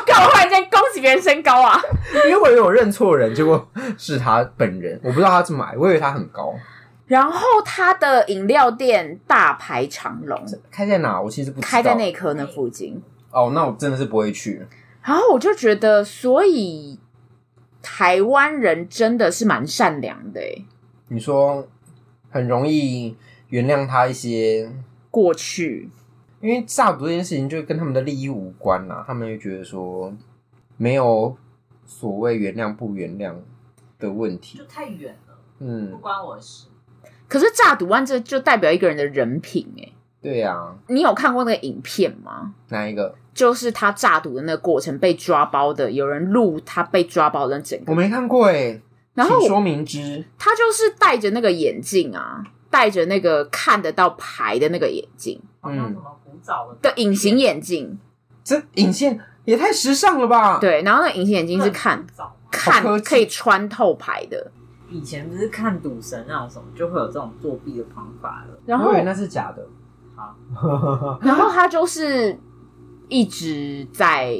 [0.05, 1.77] 干嘛忽然间恭喜别人身高啊？
[2.25, 4.97] 因为我以为我认错人，结果是他本人。
[5.03, 6.53] 我不知道他这么矮，我以为他很高。
[7.07, 11.19] 然后他的饮料店大排长龙，开在哪？
[11.19, 11.67] 我其实不知道。
[11.69, 13.03] 开在内科那附近。
[13.31, 14.65] 哦，那我真的是不会去。
[15.03, 16.97] 然后我就觉得，所以
[17.81, 20.39] 台湾人真的是蛮善良的。
[20.39, 20.65] 诶
[21.07, 21.67] 你说
[22.29, 23.15] 很容易
[23.49, 24.71] 原谅他一些
[25.09, 25.89] 过去。
[26.39, 30.11] 因为诈赌这件事情就跟他们的利益无关呐，他们就觉得说
[30.75, 31.37] 没有
[31.85, 33.35] 所谓原谅不原谅
[33.99, 36.65] 的问题，就太远了，嗯，不关我的事。
[37.27, 39.91] 可是诈赌案这就代表一个人的人品哎，
[40.21, 42.53] 对呀，你有看过那个影片吗？
[42.69, 43.15] 哪一个？
[43.33, 48.79] 就是他诈赌的那个过程被抓包的，有人录他被抓包的整个，我没看过哎，
[49.13, 55.95] 然后说明之，他就是戴着那个眼镜啊，戴着那个看得到牌的那个眼镜，嗯。
[56.81, 57.99] 的隐形眼镜，
[58.43, 60.57] 这隐形也太时尚了吧？
[60.59, 62.03] 对，然后那隐形眼镜是看
[62.49, 64.51] 看可以穿透牌的。
[64.89, 68.59] 以前不是看赌神那种什么，就会有这种作弊的方法了。
[68.65, 69.63] 然后我以为那是假的。
[70.53, 72.37] 好，然后他就是
[73.07, 74.35] 一直在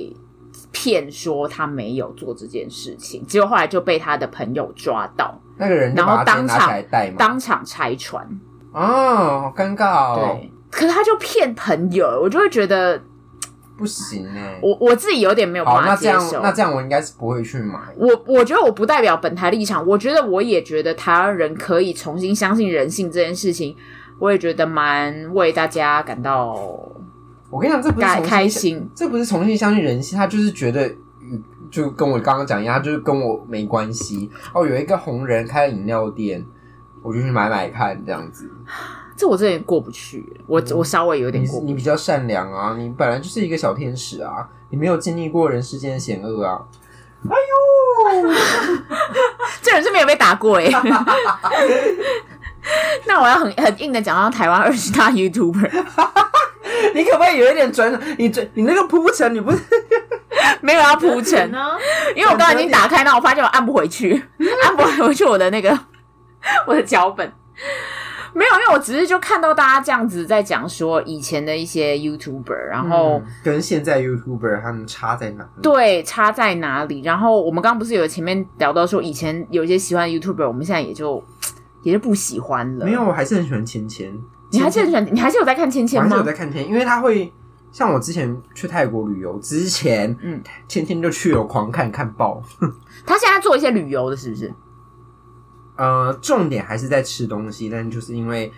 [0.71, 6.71] 骗说他没有做这件事情，结果后来就被他的朋友抓到，那个人然后当场
[7.17, 8.25] 当场拆穿。
[8.73, 10.37] 哦，好尴尬哦。
[10.39, 10.51] 对。
[10.71, 12.97] 可是他就骗朋友，我就会觉得
[13.77, 14.57] 不行哎。
[14.63, 16.17] 我我自己有点没有办法接受。
[16.17, 17.77] 那这样，那这样我应该是不会去买。
[17.97, 23.75] 我我觉得我不代表本台立场，我觉得我也觉得台湾人可以重新相信人性这件事情，
[24.21, 26.53] 我也觉得蛮为大家感到。
[27.49, 30.89] 我跟你讲，这不是开心，这不是重新相信人性，他就是觉得，
[31.71, 34.29] 就跟我刚刚讲一样，他就是跟我没关系。
[34.53, 36.45] 哦，有一个红人开了饮料店，
[37.01, 38.47] 我就去买买看，这样子。
[39.17, 46.61] 这我这也过不去，我我稍微有点过你比较善良啊，你本来就是一个小天使啊，你没有经历过人世间的险恶啊。
[47.27, 47.35] 哎
[48.21, 48.29] 呦，
[49.61, 50.69] 这人是没有被打过哎。
[53.05, 55.69] 那我要很很硬的讲到台湾二十大 YouTuber，
[56.93, 57.99] 你可不可以有一点转？
[58.17, 59.57] 你转你那个铺陈，你不是
[60.61, 61.77] 没有要铺陈呢？
[62.15, 64.23] 因为我刚刚已经打开，那我发现我按不回去，
[64.63, 65.77] 按不回去我的那个
[66.67, 67.31] 我的脚本。
[68.33, 75.61] 没有，因为我只是就看到大家这样子在讲说以前的一些 YouTuber，然后、嗯、跟现在 YouTuber 他们差在哪里？
[75.61, 77.01] 对，差在哪里？
[77.01, 81.21] 然后我们刚刚不是有前面聊到说以前有一些喜欢的 YouTuber，我们现在也就
[81.83, 82.85] 也是不喜欢了。
[82.85, 84.13] 没有，我还是很喜欢芊芊。
[84.51, 85.15] 你还是很喜欢？
[85.15, 86.03] 你还是有在看芊芊吗？
[86.03, 87.31] 还是有在看芊芊，因为他会
[87.71, 92.41] 像我之前去泰国旅游之前，嗯，天天就去有狂看看爆。
[93.05, 94.53] 他现在做一些旅游的，是不是？
[95.77, 98.51] 呃，重点还是在吃东西，但就是因为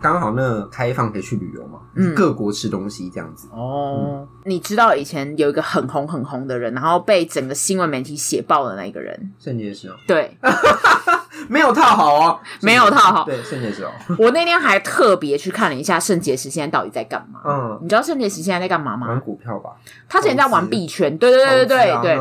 [0.00, 3.46] 刚好那个开放可以去旅游嘛，嗯，各国吃东西这样子。
[3.52, 9.94] 哦，嗯、你知道以前有一个很红很红的人，然后被整个新闻媒体写爆的那一个人，圣结石哦。
[10.08, 10.36] 对，
[11.48, 13.24] 没有套好哦， 没有套好。
[13.24, 13.90] 对，圣结石哦。
[14.18, 17.40] 我那天还特别去看了一下圣结石现在到底在干嘛。
[17.44, 19.08] 嗯，你知道圣结石现在在干嘛吗？
[19.08, 19.70] 玩股票吧。
[20.08, 22.18] 他之前在玩币圈，对对对对对对。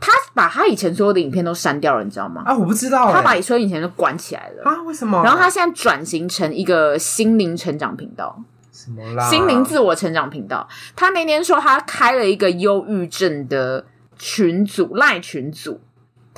[0.00, 2.42] 他把他以前所有的影片都删掉了，你知道吗？
[2.46, 3.12] 啊，我不知道。
[3.12, 4.80] 他把所有以前都关起来了啊？
[4.86, 5.20] 为什么？
[5.24, 8.40] 然后他现在转型成一个心灵成长频道。
[8.72, 9.28] 什么啦？
[9.28, 10.68] 心灵自我成长频道。
[10.94, 13.84] 他那天说他开了一个忧郁症的
[14.16, 15.80] 群组，赖群组。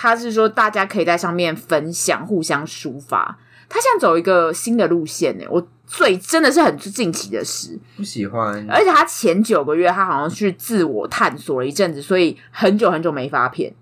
[0.03, 3.39] 他是说大家可以在上面分享，互相抒发。
[3.69, 7.79] 他现在走一个新的路线呢，我最真的是很近期的事。
[7.99, 13.75] 不喜欢，而且他前九个月他好像去自我探索了一阵子，所以很久很久没发片，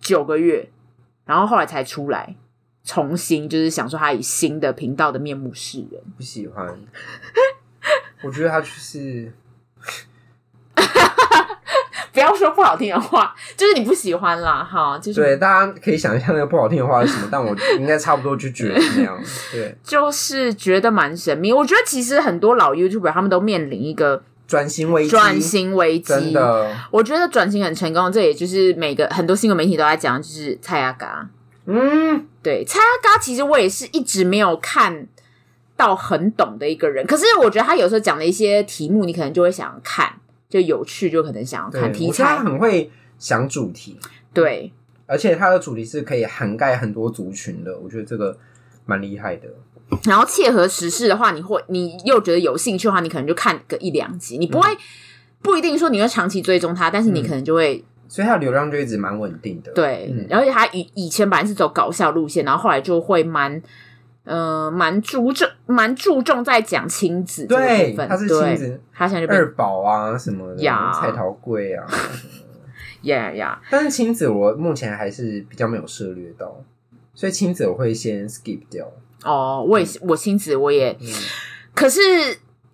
[0.00, 0.68] 九个月，
[1.24, 2.34] 然后后来才出来，
[2.82, 6.02] 重新就是想说他以新的频道的面目示人。
[6.16, 6.76] 不喜欢，
[8.24, 9.32] 我觉得他就是。
[12.12, 19.20] 不要说不好听的话，就是你不喜欢啦，哈，就是对，大家可以想一下那个不好听的话是什么，但我应该差不多就觉得是那样，
[19.52, 21.52] 对， 就是觉得蛮神秘。
[21.52, 31.28] 我觉得其实很多老 YouTuber 他们都面临一个转型危机，转型危机，真的，我觉得转型很成功，这也就是每个很多新闻媒体都在讲，就是蔡阿嘎，
[31.66, 35.06] 嗯，对，蔡阿嘎其实我也是一直没有看
[35.76, 40.12] 到很懂的一个人，可是我觉得他有时候讲的一些题目，你可能就会想看。
[40.48, 42.24] 就有趣，就可能想要看题材。
[42.24, 43.98] 他很会想主题，
[44.32, 44.72] 对，
[45.06, 48.36] 而且他的主题是可以涵盖很多族群的，我觉得这个
[48.86, 49.48] 蛮厉害的。
[50.04, 54.78] 然后切合时事的话，你会你又觉得有兴趣的话，你可能就看个一两集，你不会、嗯、
[55.42, 59.72] 不一定说你会长期追踪他，但是你可能就会，嗯、所以它的流量就一直蛮稳定的。
[59.72, 63.62] 对，嗯、然后他以以前本来是走搞笑路线，然后后来就会蛮。
[64.28, 67.96] 呃，蛮注重，蛮注重在讲亲子这个部分。
[67.96, 70.62] 对，他是亲子，他现在就二宝啊什么的，
[70.92, 71.86] 蔡桃贵啊，
[73.02, 73.58] 呀呀。
[73.70, 76.62] 但是亲子我目前还是比较没有涉猎到，
[77.14, 78.86] 所以亲子我会先 skip 掉。
[79.24, 81.08] 哦，我也是，我亲子我也，嗯、
[81.74, 82.00] 可是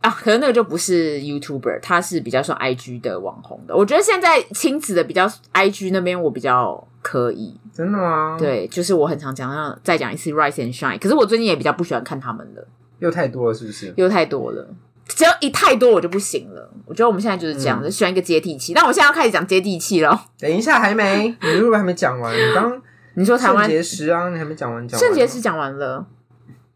[0.05, 3.75] 啊，可能那个就不是 YouTuber，他是比较说 IG 的网红的。
[3.75, 6.87] 我觉得现在亲子的比较 IG 那边，我比较。
[7.07, 8.35] 可以，真的吗？
[8.39, 10.99] 对，就是我很常讲，要再讲一次 Rise and Shine。
[10.99, 12.67] 可是我最近也比较不喜欢看他们了，
[12.99, 13.93] 又太多了，是不是？
[13.99, 14.67] 又太多了，
[15.07, 16.67] 只要一太多我就不行了。
[16.87, 18.73] 我觉得我们现在就是这样，嗯、就喜欢一个接地气。
[18.73, 20.19] 那我现在要开始讲接地气了。
[20.39, 22.35] 等一下，还没，你是不是还没讲完？
[22.35, 22.83] 你刚
[23.17, 26.07] 你说台湾圣结石啊，你还没讲完，讲圣结石讲完了，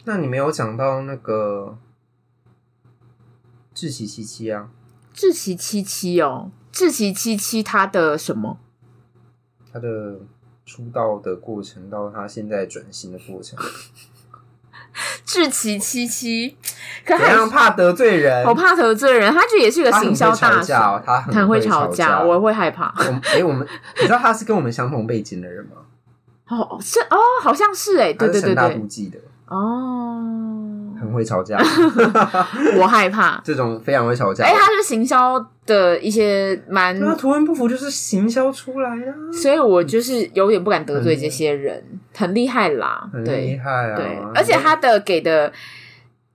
[0.04, 1.74] 那你没有讲到那个
[3.78, 4.70] 志崎七七啊？
[5.14, 8.58] 志崎七七哦，志崎七七他的什么？
[9.72, 10.18] 他的
[10.66, 13.56] 出道的过程到他现在转型的过程，
[15.24, 16.56] 志崎七七，
[17.06, 18.44] 可怎样怕得罪人？
[18.48, 20.72] 我怕得罪人，他就也是个行销大师，
[21.06, 22.92] 他很会吵架，我会害怕。
[23.32, 23.64] 哎，我们
[24.00, 25.76] 你知道他是跟我们相同背景的人吗？
[26.48, 30.47] 哦，是哦，好像是哎，对对对对，哦。
[31.08, 31.58] 很会吵架，
[32.78, 34.44] 我害怕这种非常会吵架。
[34.44, 43.96] 哎、欸，他是行销的一些蛮，那图文不符就是行销出来的，所以我就是有点不敢得罪这些人，嗯、很厉害啦，很厉害啊！
[43.96, 45.50] 对，而且他的给的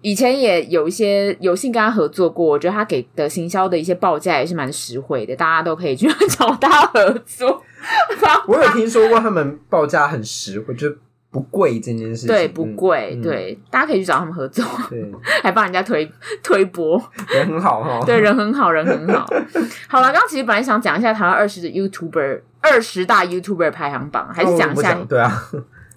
[0.01, 7.63] 以前也有一些有幸跟他合作过，我觉得他给的行销的一些报价也是蛮实惠的，大家都可以去找他合作。
[8.47, 10.88] 我有听说过他们报价很实惠，就。
[11.34, 15.04] 不贵这件事情，对，不贵，嗯、对，大家可以去找他们合作，对，
[15.42, 16.10] 还帮人家推
[16.44, 19.26] 推播，人很好哈， 对，人很好，人很好。
[19.90, 25.50] 好了，刚刚其实本来想讲一下台湾二十的 YouTuber 二十大 YouTuber 排行榜，还是讲一下，对啊，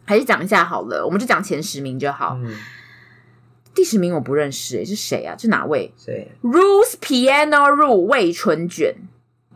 [0.06, 2.38] 还是讲一下好了，我们就讲前十名就好。
[2.42, 2.56] 嗯、
[3.74, 5.36] 第十名我不认识，诶是谁啊？
[5.36, 5.92] 是哪位？
[5.98, 8.94] 谁？Rose Piano Ru 魏春卷。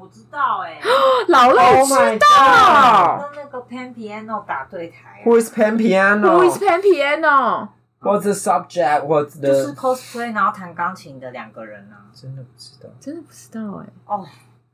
[0.09, 0.81] 知道哎，
[1.29, 3.31] 老赖知道。
[3.33, 5.23] 跟那个 Pan Piano 打对台。
[5.25, 9.05] Who is Pan Piano？Who is Pan Piano？What's the subject?
[9.07, 9.49] What's the？
[9.49, 12.09] 就是 cosplay 然后弹钢琴的两个人啊。
[12.15, 13.87] 真的不知道，真的不知道哎。
[14.07, 14.27] 哦，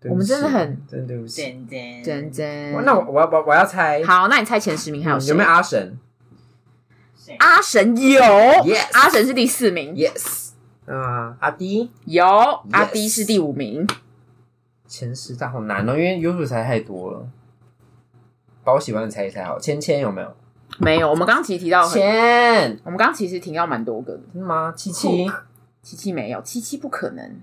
[0.09, 2.85] 我们真的很真的对不起，真真真真。
[2.85, 4.03] 那我我要我我要猜。
[4.05, 5.31] 好，那你猜前十名还有谁？
[5.31, 5.99] 有没有阿神？
[7.41, 10.51] 阿神有，Yes，阿神是第四名，Yes。
[10.87, 12.25] 啊，阿迪有，
[12.71, 13.85] 阿迪是第五名。
[14.87, 17.27] 前十大好难哦，因为 YouTube 才太多了。
[18.65, 20.37] 把我喜欢的猜一猜好，芊芊有没有？
[20.79, 21.09] 没有。
[21.09, 22.01] 我们刚刚其实提到芊，
[22.85, 24.75] 我们刚刚其实提到蛮多个的，真的吗？
[24.77, 25.31] 七七
[25.83, 27.41] 七七没有，七七不可能，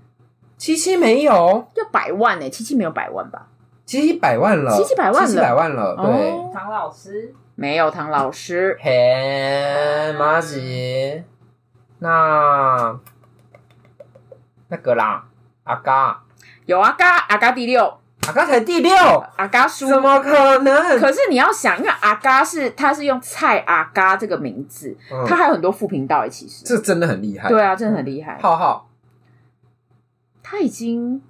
[0.58, 2.50] 七七没有，要百万呢？
[2.50, 3.48] 七七没有百万吧？
[3.86, 5.96] 七七百万了，七七百万了，七七百万了。
[5.96, 11.22] 对，唐老师没有，唐老师嘿，马吉，
[12.00, 13.00] 那
[14.68, 15.26] 那个啦，
[15.62, 16.23] 阿嘎。
[16.66, 18.94] 有阿嘎，阿嘎第六，阿嘎才第六，
[19.36, 20.98] 阿嘎输，怎么可能？
[20.98, 27.50] 可是你要想，因为阿嘎是他是用蔡阿嘎这个名字，嗯、他还有很多副频道诶，其实这真的很厉害。
[27.50, 28.38] 对啊，真的很厉害。
[28.40, 28.88] 浩浩，
[30.42, 31.20] 他已经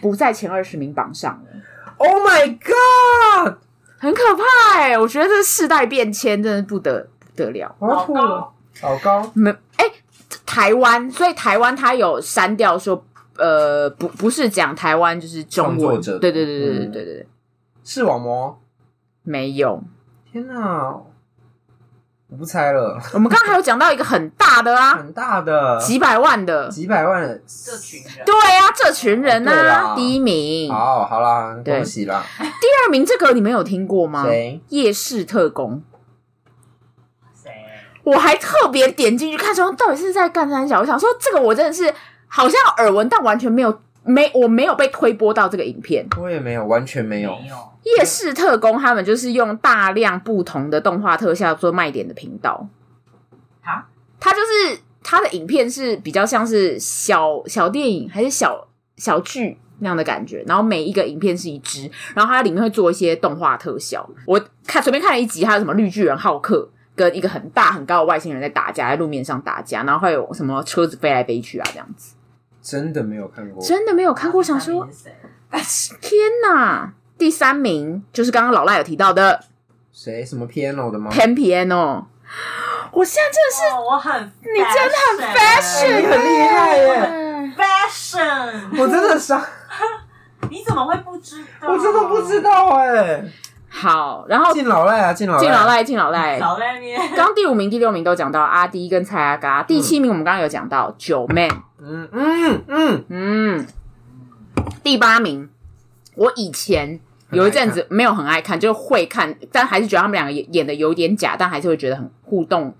[0.00, 1.60] 不在前二十名榜上了。
[1.98, 3.58] Oh my god，
[3.98, 4.98] 很可怕哎！
[4.98, 9.30] 我觉得这世代变迁真的不得不得了，好高，好高。
[9.34, 9.84] 没哎，
[10.46, 13.04] 台湾，所以台湾他有删掉说。
[13.40, 15.98] 呃，不，不是讲台湾，就是中文。
[15.98, 17.26] 对对对对对对对对，
[17.82, 18.60] 视网膜
[19.22, 19.82] 没有。
[20.30, 20.94] 天哪，
[22.28, 23.00] 我不猜了。
[23.14, 28.26] 我们刚刚还有讲到一个很大的啊，很大的，几百万的，几百万的这群人。
[28.26, 30.70] 对啊，这群人啊，第一名。
[30.70, 32.22] 好，好啦，恭喜啦。
[32.38, 34.24] 第二名这个你们有听过吗？
[34.26, 34.60] 谁？
[34.68, 35.82] 夜市特工。
[37.42, 37.50] 谁？
[38.04, 40.80] 我还特别点进去看，说到底是在干三小。
[40.80, 41.94] 我想说，这个我真的是。
[42.30, 47.36] 好像耳闻，但完全没有没我没有被推播到这个影片，我也没有，完全没有。
[47.40, 47.56] 没有。
[47.82, 52.68] 夜市特工他们就是用大量不同的动画特效做卖点的频道。
[53.62, 53.84] 啊？
[54.18, 64.06] 他就是他的影片是比较像是小小电影还是小小剧那样的感觉，然后每一个影片是一支，然后它里面会做一些动画特效。
[64.26, 72.14] 我看随便看了一集，还有什么绿巨人浩克跟一个很大很高的外星人在打架，在路面上打架，然后会有什么车子飞来飞去啊这样子。
[72.62, 74.42] 真的没有看过，真的没有看过。
[74.42, 74.88] 想说，
[76.00, 76.92] 天哪！
[77.18, 79.44] 第三名就是刚刚老赖有提到的，
[79.92, 80.24] 谁？
[80.24, 82.04] 什么 piano 的吗？Pan Piano。
[82.92, 89.46] 我现在真的是，我很，你真的很 fashion，你很厉害耶！fashion，我真的傻。
[90.48, 91.68] 你怎么会不知道？
[91.72, 93.22] 我真的不知道哎。
[93.72, 96.38] 好，然后敬老赖啊，敬老敬老赖，敬老赖。
[96.38, 97.00] 老赖面。
[97.14, 101.48] 刚第五名、第六名都讲到阿迪跟蔡阿嘎，第七名我们刚刚有讲到九妹。
[101.78, 103.66] 嗯嗯嗯嗯。
[104.82, 105.48] 第八名，
[106.16, 106.98] 我以前
[107.30, 112.74] 有一阵子没有很爱看，就会看，但还是觉得他们两个演演的有点假，但还是会觉得很互动，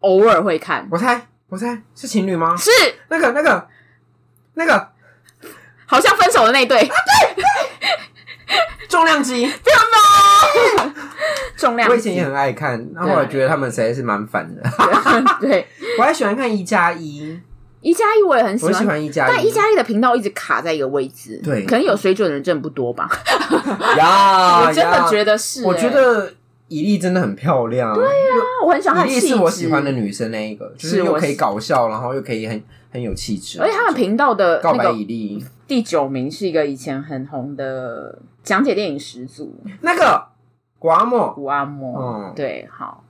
[0.00, 0.88] 偶尔会看。
[0.90, 2.56] 我猜，我猜是情侣吗？
[2.56, 2.70] 是
[3.08, 3.68] 那个、那个、
[4.54, 4.88] 那个，
[5.84, 6.80] 好像分手的那一对。
[6.80, 6.94] 啊，
[7.36, 7.44] 对。
[8.88, 10.94] 重量级，不要吗？
[11.56, 14.62] 重量级，我以前也很爱看，那后我觉得他们实在是蛮烦的。
[15.40, 15.66] 对，
[15.98, 17.38] 我还喜欢看一加一，
[17.80, 23.08] 一加一我也很喜欢，我喜欢一加一，但一加一的频道一直卡在一个位置，对，可能有水准的人真的不多吧。
[23.98, 26.32] 呀，我真的觉得是，我觉得
[26.68, 27.94] 以丽真的很漂亮。
[27.94, 28.10] 对呀，
[28.64, 29.08] 我很喜欢。
[29.08, 33.60] 以莉是我喜欢的女生，那一个就是又可以搞笑，然后又可以很很有气质。
[33.60, 38.18] 而且他们频道的告白以莉第九名是一个以前很红的。
[38.42, 40.26] 讲解电影始祖，那个
[40.78, 43.04] 古阿莫，古阿莫，嗯，对，好，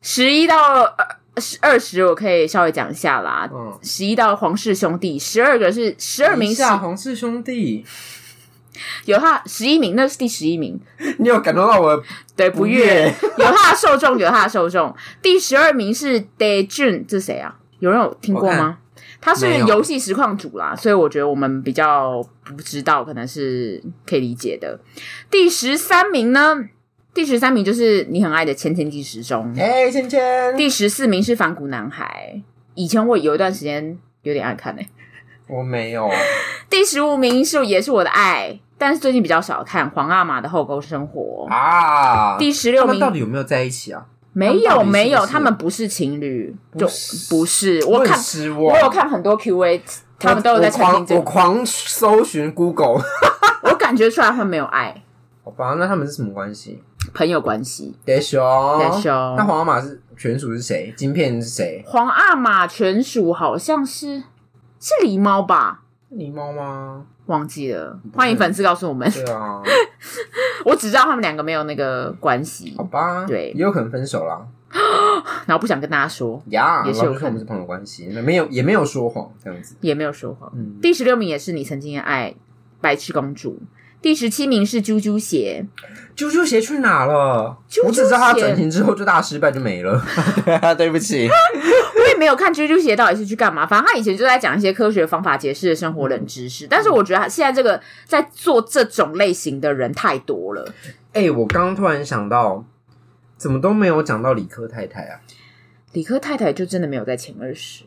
[0.00, 3.46] 十一到二十二十，我可以稍微讲一下啦。
[3.52, 7.84] 嗯，十一到黄氏兄弟，十二个是十二名是黄氏兄弟，
[9.04, 10.80] 有他十一名，那是第十一名。
[11.18, 12.02] 你有感受到我？
[12.34, 13.04] 对，不悦，
[13.36, 14.96] 有他的受众，有他的受众。
[15.20, 17.58] 第十二名是 Daejun，这是谁啊？
[17.80, 18.78] 有人有听过吗？
[19.20, 24.80] 他是游戏实况主啦，所以我觉得我们比较不知道，可能是可以理解的。
[25.30, 26.56] 第十三名呢？
[27.12, 30.56] 第十三名就是你很爱的千千计时钟，哎，千千。
[30.56, 32.40] 第十四名是反骨男孩，
[32.74, 34.88] 以前我有一段时间有点爱看诶、欸，
[35.48, 36.08] 我没有。
[36.70, 42.38] 第十五名是也是我的爱，但是最近比较少看黄阿玛的后宫生活啊。
[42.38, 44.06] 第十六名到底有没有在一起啊？
[44.32, 46.86] 没有没有，他们不是情侣，就
[47.28, 47.84] 不是。
[47.84, 48.18] 我看
[48.56, 49.82] 我有看很多 Q&A，
[50.18, 51.20] 他们都有在澄清这个。
[51.20, 53.02] 我狂搜寻 Google，
[53.64, 55.02] 我感觉出来他们没有爱。
[55.44, 56.82] 好吧，那他们是什么关系？
[57.12, 57.96] 朋友关系。
[58.04, 58.40] 得熊，
[58.78, 59.10] 得熊。
[59.36, 60.94] 那皇阿玛是犬属是谁？
[60.96, 61.82] 金片是谁？
[61.86, 64.22] 皇阿玛犬属好像是
[64.78, 65.82] 是狸猫吧？
[66.16, 67.04] 狸猫吗？
[67.26, 69.08] 忘记了，欢迎粉丝告诉我们。
[69.10, 69.62] 对啊，
[70.64, 72.74] 我只知道他们两个没有那个关系。
[72.76, 74.44] 好吧，对，也有可能分手啦。
[75.46, 80.50] 然后不想跟大家说呀，也是有可能我们是朋友关系，没有也没有说谎这样子，也没有说谎。
[80.54, 82.34] 嗯，第十六名也是你曾经的爱，
[82.80, 83.60] 白痴公主。
[84.02, 85.66] 第十七名是啾啾鞋，
[86.16, 87.58] 啾啾鞋去哪了？
[87.84, 90.02] 我只知道他整形之后就大失败就没了。
[90.78, 91.28] 对不起，
[92.20, 93.66] 没有看啾啾鞋到底是去干嘛。
[93.66, 96.66] 反正他以前就在讲一些科学方法解释的生活冷知识。
[96.68, 100.70] 但是我觉得现在这个在做这种类型的人太多了。
[101.14, 102.62] 哎、欸，我刚刚突然想到，
[103.38, 105.20] 怎么都没有讲到理科太太啊？
[105.92, 107.84] 理科太太就真的没有在前二十，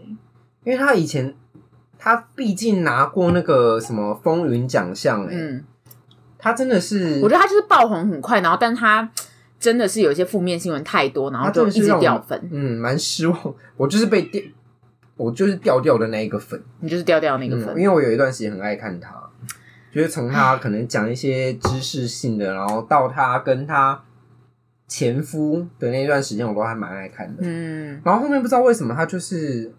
[0.63, 1.35] 因为他以前
[1.99, 5.63] 他毕竟拿过那个什么风云奖项，嗯。
[6.45, 9.09] 他真的是，我觉得他就是爆红很快，然后，但是他
[9.63, 13.55] 真的是有一些负面新闻太多，然后就一直掉粉，嗯，蛮失望。
[13.77, 14.41] 我就是被掉，
[15.15, 19.23] 我就是掉掉的那一个粉，你就是掉掉那个粉，嗯，因为我有一段时间很爱看他。
[19.93, 24.03] 就是从他可能讲一些知识性的，然后到他跟他
[24.87, 27.43] 前夫的那段时间，我都还蛮爱看的。
[27.43, 29.71] 嗯，然后后面不知道为什么他就是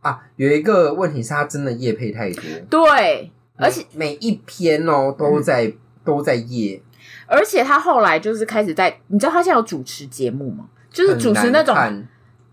[0.00, 6.82] 啊，有一个问题是他真的夜配太多，对，而且每一篇哦都在、嗯、都在业，
[7.26, 10.66] 而且他后来就是开始在，你知道他现在有主持节目吗？
[10.90, 11.76] 就是主持那种，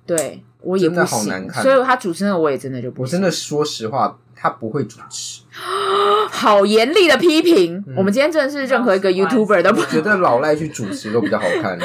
[0.05, 3.03] 对我也不行，所以他主持那个我也真的就不行。
[3.03, 5.43] 我真的说实话，他不会主持，
[6.29, 7.81] 好严厉的批评。
[7.87, 11.77] 嗯、我们今天真的是任何一个 YouTuber 都不觉得老赖去主持都比较好看。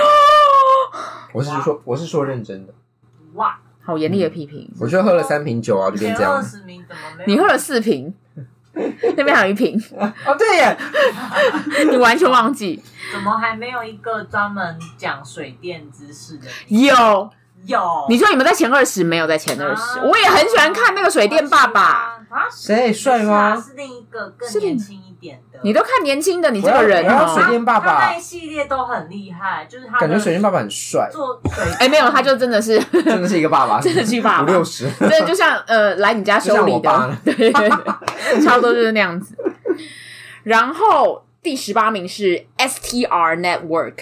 [1.32, 2.74] 我是说，我是说认真的。
[3.34, 4.68] 哇，好严厉的批评。
[4.80, 6.44] 我就喝了三瓶酒啊，就变这样。
[7.26, 8.12] 你喝了四瓶，
[9.16, 9.80] 那边还有一瓶。
[9.96, 10.76] 哦，对耶，
[11.90, 12.82] 你完全忘记。
[13.12, 16.46] 怎么还没有一个专门讲水电知识的？
[16.68, 17.30] 有
[17.68, 20.00] 有，你说你们在前二十没有在前二十？
[20.00, 21.80] 我也很喜欢看那个水电爸爸
[22.30, 23.54] 啊，谁帅吗？
[23.56, 25.58] 是另一个更年轻一点的。
[25.62, 27.34] 你都看年轻的，你这个人哦。
[27.34, 31.10] 水电爸爸那一系列都很厉害，就是他感觉水电爸爸很帅。
[31.12, 37.70] 做水 哎，没有，他就真的是 真的是一个爸爸，真的是爸爸，五六十，真的就像呃来你家修理的，对对对，
[38.42, 39.36] 差不多就是那样子。
[40.44, 41.22] 然后。
[41.40, 43.94] 第十八名是 STR Network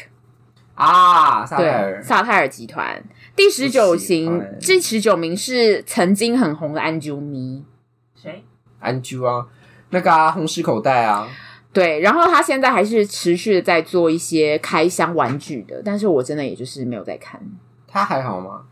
[0.74, 3.00] 啊，萨泰尔萨泰尔集团。
[3.36, 7.62] 第十九名，第十九名是曾经很红的安啾咪，
[8.14, 8.42] 谁？
[8.80, 9.46] 安啾啊，
[9.90, 11.28] 那个啊，红石口袋啊。
[11.72, 17.38] 对，然后他现在还是持续的在做一些开箱玩具的，但是我真的也就是没有在看。
[17.86, 18.62] 他还好吗？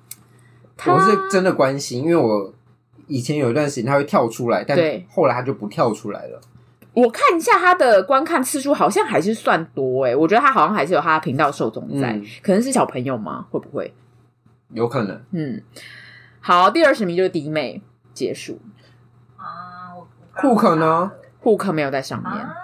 [0.86, 2.52] 我是真的关心，因为我
[3.06, 4.78] 以前有一段时间他会跳出来，但
[5.10, 6.40] 后来他就不跳出来了。
[6.94, 13.44] 我看一下他的观看次数，好像还是算多诶、欸、我觉得他好像还是有他的频道受众在，嗯、可能是小朋友吗？
[13.50, 13.92] 会不会？
[14.75, 15.18] 有可能。
[15.31, 15.62] 嗯，
[16.41, 17.81] 好，第二十名就是迪妹
[18.12, 18.61] 结束
[19.39, 19.97] 啊。
[20.37, 21.11] Hook 呢
[21.43, 22.31] ？Hook 没有在上面。
[22.31, 22.55] 啊、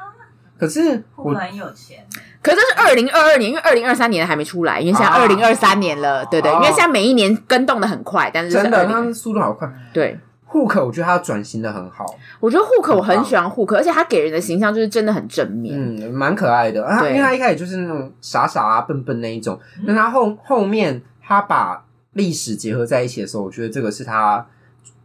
[0.59, 2.05] 可是 Hook 很有钱。
[2.43, 6.55] 可是这是二零二二年，因为二零二三年还没出来，因为现在二零二三年了，啊、对，对对。
[6.55, 9.71] 因为现在每一年跟动的很快，但是，是真的，他速度好快。
[9.93, 10.19] 对。
[10.49, 12.05] Hook 我觉得他转型的很好。
[12.41, 16.85] 我觉得 Hook 我很喜欢 Hook，而且他给人的形象就是真的很正面，嗯，蛮可爱的。
[16.85, 24.47] 啊，因为他一开始就是那种傻傻啊、笨笨那一种，但他后后面他把历史结合在一起的时候，我觉得这个是他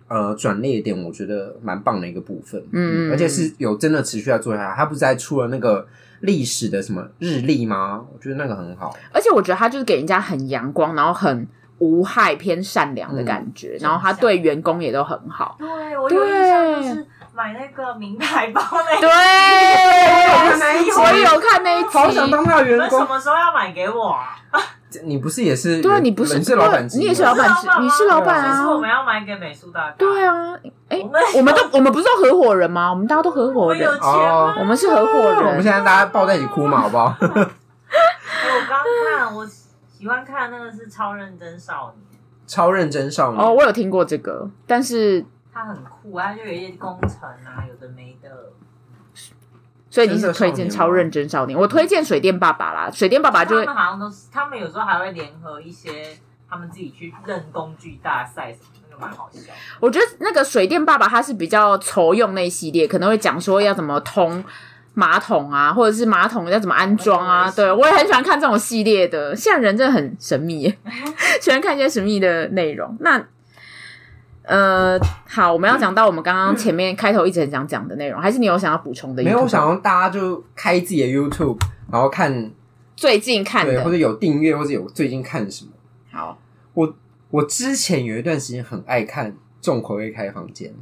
[0.07, 2.63] 呃转捩点，我觉得蛮棒的一个部分。
[2.71, 5.87] 嗯，而且是有真的持续在做下来，他不是在出了那个
[6.21, 8.05] 历史的什么日历吗？
[8.13, 8.95] 我觉得那个很好。
[9.11, 11.47] 而且我觉得他就是给人家很阳光，然后很。
[11.79, 15.57] 无害偏善良的感觉，嗯、然后他对员工也都很好。
[15.59, 19.09] 对，我有印象就是买那个名牌包那一对，
[21.03, 22.97] 我也有看那一集，好想当他的员工。
[22.97, 24.37] 什么时候要买给我啊？
[25.03, 25.81] 你不是也是？
[25.81, 27.49] 对啊，你不是，你是老板，你也是老板，
[27.81, 28.61] 你是老板啊？
[28.61, 29.95] 是我们要买给美术大哥。
[29.97, 30.53] 对啊，
[30.89, 30.99] 哎，
[31.35, 32.89] 我们都 我们不是合伙人吗？
[32.89, 35.37] 我们大家都合伙人，哦，我们是合伙人。
[35.37, 37.15] 我们现在大家抱在一起哭嘛，好不好？
[37.19, 37.27] 我
[38.69, 38.79] 刚
[39.17, 39.45] 看我。
[39.97, 48.29] 喜欢看那个是超认真少年，超认真少年哦，我有听过这个，但是他很酷，他就有一些工程啊，有的没的。
[49.95, 51.57] 所以你是推荐超认真少年？
[51.57, 56.17] 我推荐水电爸爸啦，水电爸爸就他们好像都是，他们有时候还会联合一些
[56.49, 59.53] 他们自己去认工具大赛什么，那个蛮好笑。
[59.79, 64.43] 我觉得那个水电爸爸他是比较筹用那一系列，可能会讲说要怎么通。
[64.97, 67.51] 马桶啊，或者是马桶要怎么安装啊？
[67.53, 69.35] 对，我也很喜欢看这种系列的。
[69.35, 70.77] 现在人真的很神秘耶，
[71.41, 72.95] 喜欢看一些神秘的内容。
[73.01, 73.21] 那
[74.47, 79.23] 呃，好，我们要讲到我们刚刚前面开头一直很想讲的内容，还是你有想要补充的？
[79.23, 81.57] 没有，我想要大家就开自己的 YouTube，
[81.91, 82.51] 然后看
[82.95, 85.71] 最近看的，或者有订阅，或者有最近看什么。
[86.11, 86.37] 好，
[86.73, 86.95] 我
[87.31, 90.73] 我之前有一段时间很爱看重口味开房间。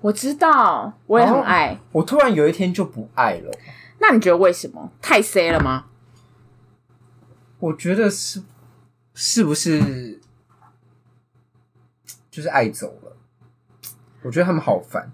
[0.00, 1.78] 我知道，我也很爱。
[1.92, 3.52] 我突然有一天就不爱了。
[4.00, 4.90] 那你觉得为什么？
[5.00, 5.84] 太 C 了吗？
[7.60, 8.42] 我觉得是，
[9.14, 10.20] 是不是
[12.32, 13.12] 就是爱走了？
[14.22, 15.12] 我觉得他们好烦。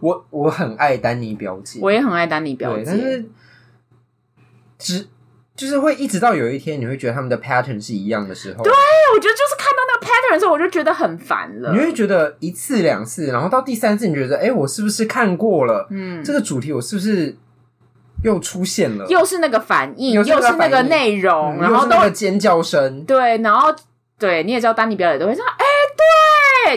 [0.00, 3.24] 我我很爱丹尼表姐，我也很爱丹尼表姐，但是
[4.78, 5.06] 只
[5.54, 8.64] 就是会一直到有一天，你会觉得他们的 pattern 是一样的时候。
[8.64, 8.72] 对，
[9.14, 11.72] 我觉得就是看到那个 pattern 的时候，我就觉得很烦了。
[11.72, 15.86] 你会觉得一次两次，然后到第三次，你觉得，哎、欸，我是不是看过了？
[15.90, 17.36] 嗯，这个主题我是不是
[18.24, 19.04] 又出现了？
[19.08, 23.04] 又是那个反应，又是那个内容，嗯、然后都尖叫声。
[23.04, 23.74] 对，然后
[24.18, 25.61] 对，你也知道，丹尼表姐都会说，哎、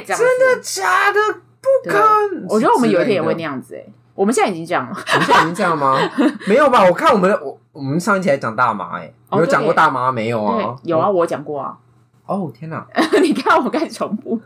[0.02, 1.20] 真的假的？
[1.62, 2.46] 不可能！
[2.50, 4.96] 我觉得我们有一天也会那样子、欸，哎，我们现在已经这样了。
[4.96, 5.98] 我们现在已经这样吗？
[6.48, 6.84] 没有吧？
[6.86, 7.60] 我看我们的我。
[7.74, 10.74] 我们上一期还讲大麻，哎，有讲过大麻没有啊？
[10.84, 11.78] 有啊，我讲过啊。
[12.26, 12.88] 哦天哪！
[13.22, 14.40] 你看我开始重复，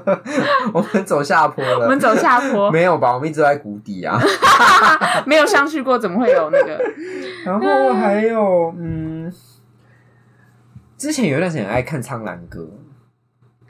[0.74, 1.84] 我们走下坡了。
[1.84, 3.14] 我们走下坡没有吧？
[3.14, 4.20] 我们一直在谷底啊，
[5.24, 6.76] 没有上去过，怎么会有那个？
[7.44, 9.32] 然后还有嗯，
[10.98, 12.60] 之前有一段时间爱看《苍兰鸽》，《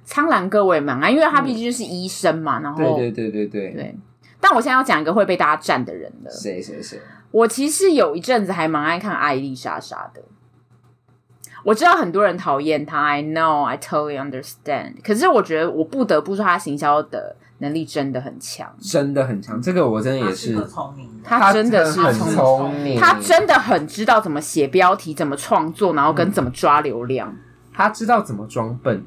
[0.06, 2.60] 苍兰鸽》我也蛮爱，因为他毕竟就是医生嘛。
[2.60, 3.98] 然后对对对对对对。
[4.40, 6.30] 但我现在要讲一个会被大家站的人了。
[6.30, 6.98] 谁谁谁？
[7.32, 10.22] 我其实有一阵子还蛮爱看艾丽莎莎的。
[11.64, 15.02] 我知道很多人讨厌他，I know, I totally understand。
[15.02, 19.60] 可是我觉得我不得不说，他行销的能力真的很强，真的很强。
[19.60, 27.28] 这个我真的也是，聪明，他真的是很聪明，他真的很知道怎么写标题，怎么创作，然后跟怎么抓流量。
[27.30, 27.38] 嗯、
[27.74, 29.04] 他知道怎么装笨，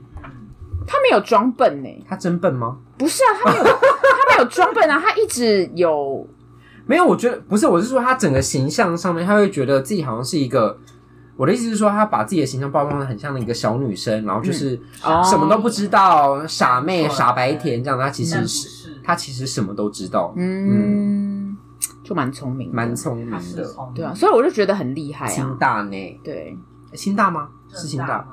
[0.91, 2.03] 他没有装笨呢、欸？
[2.09, 2.77] 他真笨吗？
[2.97, 6.27] 不是啊，他没有， 他没有装笨啊，他一直有
[6.87, 7.05] 没有？
[7.05, 10.77] 我觉得不是，我是说他整个形象上面，他会觉得自己好像是一个。
[11.37, 14.77] 我的意思是说，他把自己的形象包装的很像一个小女生，然后就是
[15.23, 17.97] 什么都不知道，嗯、傻妹、傻白甜这样。
[17.97, 21.57] 他其实是他其实什么都知道，嗯，嗯
[22.03, 23.65] 就蛮聪明，蛮聪明的，
[23.95, 25.29] 对啊，所以我就觉得很厉害啊。
[25.29, 26.19] 清大呢？
[26.25, 26.57] 对，
[26.93, 27.47] 清大吗？
[27.69, 28.27] 是清大，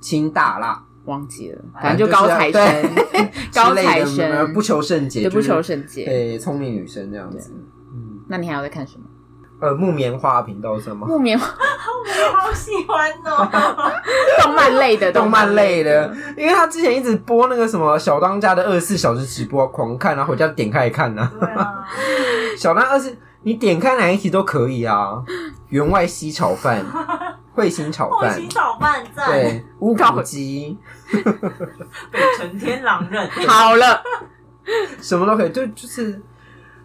[0.00, 2.62] 清大啦，忘记了，反正就高材生，
[3.54, 7.50] 高材生，不求甚解，不求甚解，对，聪明女生这样子。
[7.94, 9.04] 嗯，那你还要在看什么？
[9.58, 11.06] 呃，木棉花频道是吗？
[11.08, 13.48] 木棉花，我好喜欢哦！
[14.42, 21.32] 动漫类的，动漫类的，因为他之前一直播那个什么小当家的二十四小时直播，狂看啊，回家点开看啊，
[22.58, 25.22] 小当二十，你点开哪一集都可以啊。
[25.70, 26.84] 员外西炒饭，
[27.56, 30.78] 彗星炒饭，彗星炒饭在对乌骨鸡，
[32.12, 33.28] 被成天狼人。
[33.48, 34.02] 好了，
[35.00, 36.22] 什么都可以，就，就是。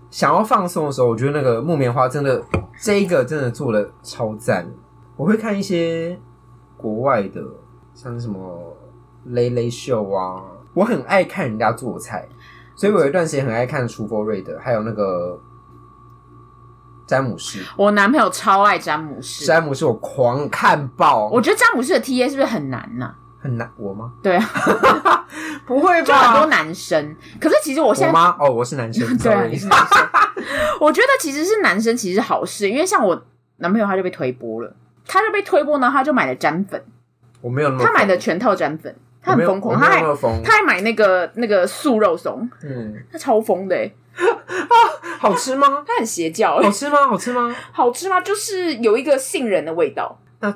[0.09, 2.43] 想要放松的时候，我觉得那个木棉花真的
[2.81, 4.69] 这一个真的做的超赞。
[5.15, 6.19] 我会看一些
[6.75, 7.41] 国外的，
[7.93, 8.75] 像什么
[9.27, 10.43] 雷雷秀啊，
[10.73, 12.27] 我很爱看人家做菜，
[12.75, 15.39] 所以我有一段时间很爱看厨佛瑞德，还有那个
[17.11, 17.59] 詹姆士。
[17.75, 21.27] 我男朋友超爱詹姆士，詹姆士我狂看爆。
[21.27, 23.15] 我觉得詹姆士的 TA 是不是很难呢、啊？
[23.41, 24.13] 很难，我吗？
[24.23, 24.49] 对啊，
[25.67, 26.07] 不会吧？
[26.07, 28.19] 就很多男生，可是其实我现在？
[28.39, 30.07] 哦，我是男生， 对啊，你是男生。
[30.79, 33.21] 我觉得其实是男生，其实是好事，因为像我
[33.57, 34.73] 男朋友他就被推波了，
[35.05, 36.81] 他就被推波呢，他就买了粘粉。
[37.41, 40.01] 我没有那么，他买的全套粘粉，他很疯狂，他还
[40.45, 43.75] 他还买那个那个素肉松，嗯，他超疯的，
[44.15, 44.75] 啊，
[45.19, 45.83] 好吃吗？
[45.87, 47.07] 它很邪教，好吃吗？
[47.07, 47.55] 好吃吗？
[47.71, 48.19] 好吃吗？
[48.21, 50.19] 就是有一个杏仁的味道。
[50.39, 50.51] 那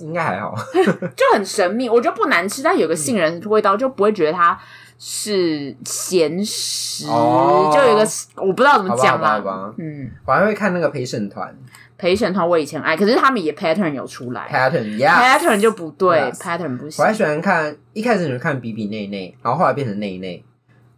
[0.00, 0.54] 应该还好，
[1.16, 1.88] 就很神秘。
[1.88, 4.58] 我觉得不难吃，但有个杏仁味道，就不会觉得它
[4.98, 7.06] 是咸食。
[7.06, 8.06] 哦、就有一个
[8.36, 9.42] 我不知道怎么讲吧。
[9.78, 11.56] 嗯，我还会看那个陪审团。
[11.96, 17.02] 陪审团我以前爱，可是他们也 pattern 有出来，pattern，yeah，pattern 就不对，pattern 不行。
[17.02, 20.42] 我还喜欢看，一开始你看比比内内，然后后来变成内内。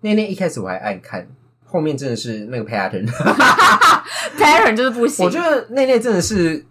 [0.01, 1.27] 内内一开始我还爱看，
[1.73, 5.25] 后面真的是那个 pattern，pattern 就是不行。
[5.27, 6.64] 我觉得那那真的是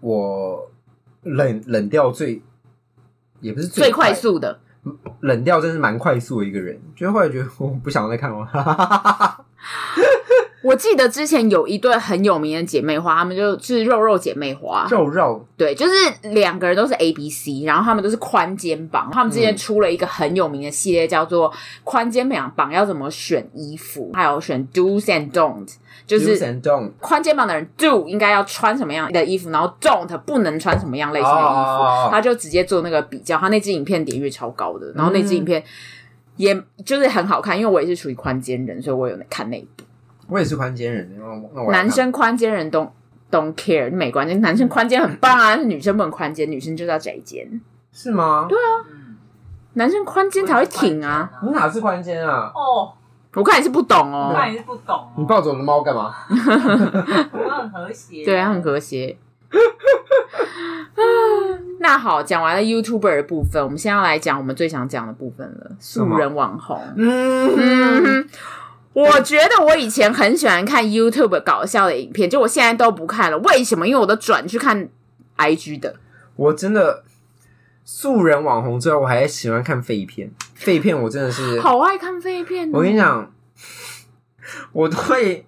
[0.00, 0.64] 我。
[1.24, 2.40] 冷冷掉最
[3.40, 4.60] 也不是最，最快速的，
[5.20, 6.80] 冷掉真是蛮快速的一个人。
[6.96, 9.37] 觉得后来觉得我不想再看了。
[10.60, 14.88] 我记得之前有一对很有名的姐妹花，她们就是肉肉姐妹花。
[14.90, 15.92] 肉肉对，就是
[16.30, 19.08] 两个人都是 A B C，然后她们都是宽肩膀。
[19.12, 21.52] 她们之前出了一个很有名的系列，叫做
[21.84, 25.72] “宽肩膀膀要怎么选衣服”，还有选 Do's and Don't，
[26.06, 26.36] 就是
[27.00, 32.14] 宽肩膀的人 Do 应该要穿什么样的衣服，然后 Don't 不能穿什么样类型的衣服。
[32.16, 32.22] Oh.
[32.22, 35.62] 就直接做那个比较，她那支影片点阅超高的，然后那支影片
[36.36, 39.64] 也就是很好看，因为我也是属于宽肩人，所以我有看那。
[40.28, 41.10] 我也是宽肩人，
[41.70, 42.82] 男生宽肩人都
[43.30, 44.34] don't, don't care，没关系。
[44.36, 47.60] 男生宽肩很棒啊，女生不能宽肩，女生就是要窄肩，
[47.92, 48.46] 是吗？
[48.48, 48.84] 对啊，
[49.74, 51.30] 男生宽肩才会挺啊。
[51.42, 52.52] 你哪是宽肩啊？
[52.54, 52.92] 哦，
[53.34, 55.08] 我看你是不懂哦，我看你是不懂。
[55.16, 56.14] 你抱着我的猫干嘛？
[56.28, 59.16] 我很和谐，对啊，很和谐。
[61.80, 66.78] 那好，讲完了 YouTuber 的部分，我们现在要来讲我们最想讲的部分了，素人网红。
[66.96, 67.54] 嗯。
[67.56, 68.28] 嗯
[68.98, 73.38] 我觉得我以前很喜欢看 YouTube 搞笑的影片，就我现在都不看了。
[73.38, 73.86] 为什么？
[73.86, 74.88] 因为我都转去看
[75.36, 75.94] IG 的。
[76.34, 77.04] 我真的
[77.84, 80.32] 素人网红之后，我还喜欢看废片。
[80.54, 82.70] 废片我真的是好爱看废片。
[82.72, 83.32] 我跟你讲，
[84.72, 85.44] 我都会。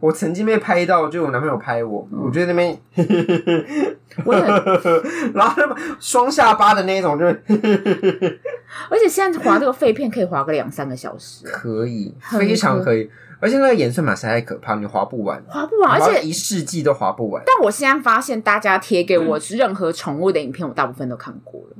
[0.00, 2.78] 我曾经被拍到，就我男朋友拍我，嗯、我觉得那边，
[4.24, 4.40] 我也
[5.34, 5.62] 然后
[5.98, 7.24] 双下巴的那种，就，
[8.90, 17.42] 而且现在滑这个废片可以滑个两三个小时，可以，非常可以，而且那个演算法实在可怕，你划不完，划不完，而且一世纪都划不完。
[17.46, 21.76] 但我现在发现，大家贴给我是任何宠物的影片，我大部分都看过了。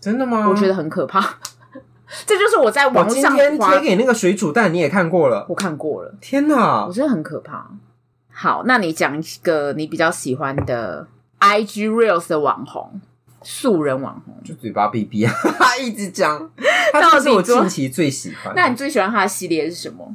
[0.00, 0.48] 真的吗？
[0.48, 1.20] 我觉得很可怕。
[2.24, 5.46] 这就是我在网上贴给那个水煮蛋，你也看过了？
[5.48, 6.14] 我看过了。
[6.20, 7.70] 天哪，我觉得很可怕。
[8.30, 11.08] 好，那你讲一个你比较喜欢的
[11.40, 13.00] IG Reels 的网红，
[13.42, 16.50] 素人网红，就嘴巴闭闭啊，他 一直讲。
[16.92, 18.54] 他是我近期最喜欢。
[18.54, 20.14] 那你最喜欢他的系列是什么？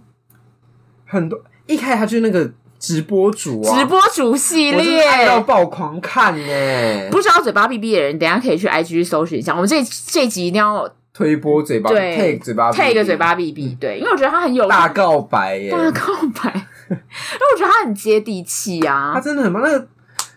[1.05, 7.09] 很多，一开始他就是那个直播主啊，直播主系列，爱到爆狂看呢。
[7.11, 9.53] 不知道嘴巴闭闭的人，等一下可以去 IG 搜寻一下。
[9.53, 16.67] 我们这这集一定要推波嘴巴，对，take 嘴巴，take 嘴巴闭闭，对，因为我觉得他很有大告白耶，大告白。
[16.91, 19.61] 因为我觉得他很接地气啊，他真的很棒。
[19.61, 19.87] 那个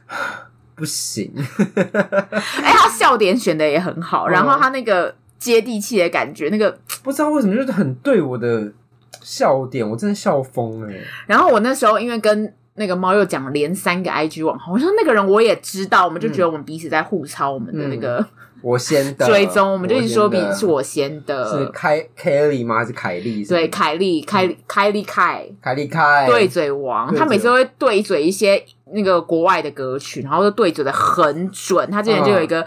[0.77, 1.33] 不行，
[1.77, 8.73] 哎，他笑点选的也很好，然后他那个接地气的感觉，那个不知道为什么就是很对我的
[9.21, 10.93] 笑点，我真的笑疯了。
[11.27, 18.25] 然后我那时候因为跟那个猫又讲了连三个 IG 网红，我说那个人我也知道，我们就觉得我们彼此在互抄我们的那个。
[18.65, 22.79] 我先的追踪，我们就一直说比是我先的，是凯凯莉吗？
[22.79, 23.45] 还是凯莉？
[23.45, 31.91] 对，凯莉，凯莉，凯莉，凯，凯莉，凯，对嘴王，他每次都会对嘴一些那个国外的歌曲，然后都对嘴的很准。
[31.91, 32.65] 他之前就有一个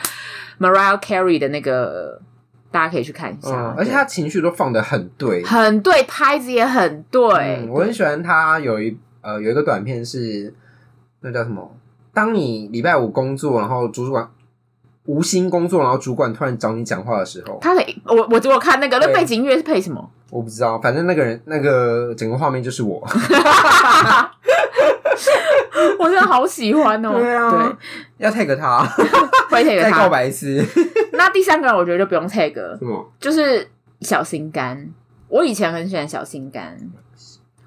[0.59, 2.21] Mariah Carey 的那个，
[2.69, 7.67] 大家可以去看一下，而且他情绪都放的很对，很对，拍子也很对。
[7.71, 10.53] 我很喜欢他有一呃有一个短片是
[11.21, 11.75] 那叫什么？
[12.13, 14.29] 当你礼拜五工作，然后主管。
[15.07, 20.09] 无心工作，然后主管突然找你讲话的时候，他的我我我看那个那背景音乐是配什么？
[20.29, 22.99] 我不知道，反正那个人那个整个画面就是我，
[25.97, 27.13] 我真的好喜欢哦。
[27.17, 28.83] 对啊，对，要 tag 他，
[29.49, 30.61] 会 tag 他，再告白一次。
[31.13, 33.09] 那第三个人我觉得就不用 tag，什么？
[33.19, 33.65] 就是
[34.01, 34.89] 小心肝。
[35.29, 36.77] 我以前很喜欢小心肝，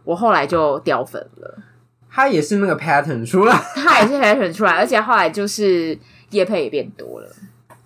[0.04, 1.58] 我后来就掉粉了。
[2.10, 5.98] 他也是那个 pattern 出来，他也是 pattern 出来，而且后来就是。
[6.30, 7.28] 业配也变多了，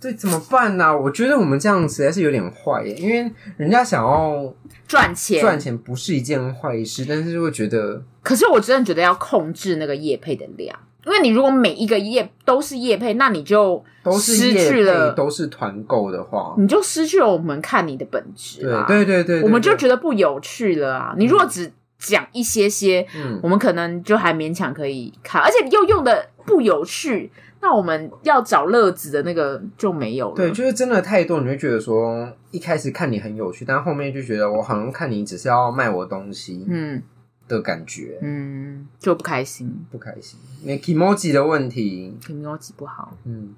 [0.00, 0.96] 对，怎么办呢、啊？
[0.96, 4.54] 我觉得我们这样实在是有点坏耶，因为人家想要
[4.86, 13.82] 赚钱，赚钱不是一件坏事，但是会觉得，可是我真的觉得要控制那个业配的量，因为你如果每一个业都是业配，那你就
[14.20, 21.14] 失去了，都是团购的话，你就失去了我们看你的本质，对对对对，对，我们就觉得不有趣了啊！
[21.16, 21.72] 你如果只
[22.04, 27.30] 讲一些些，嗯，我们可能就还勉强可以看，而且又用的不有趣。
[27.60, 30.36] 那我们要找乐子的那个就没有了。
[30.36, 37.02] 对，就是真的太多，你会觉得说一开始看你很有趣，但后面就觉得我好像看你只是要卖我东西，嗯
[37.48, 40.38] 的感觉，嗯，就不开心，不开心。
[40.64, 43.54] 那 kimoji 的问题，kimoji 不好，嗯。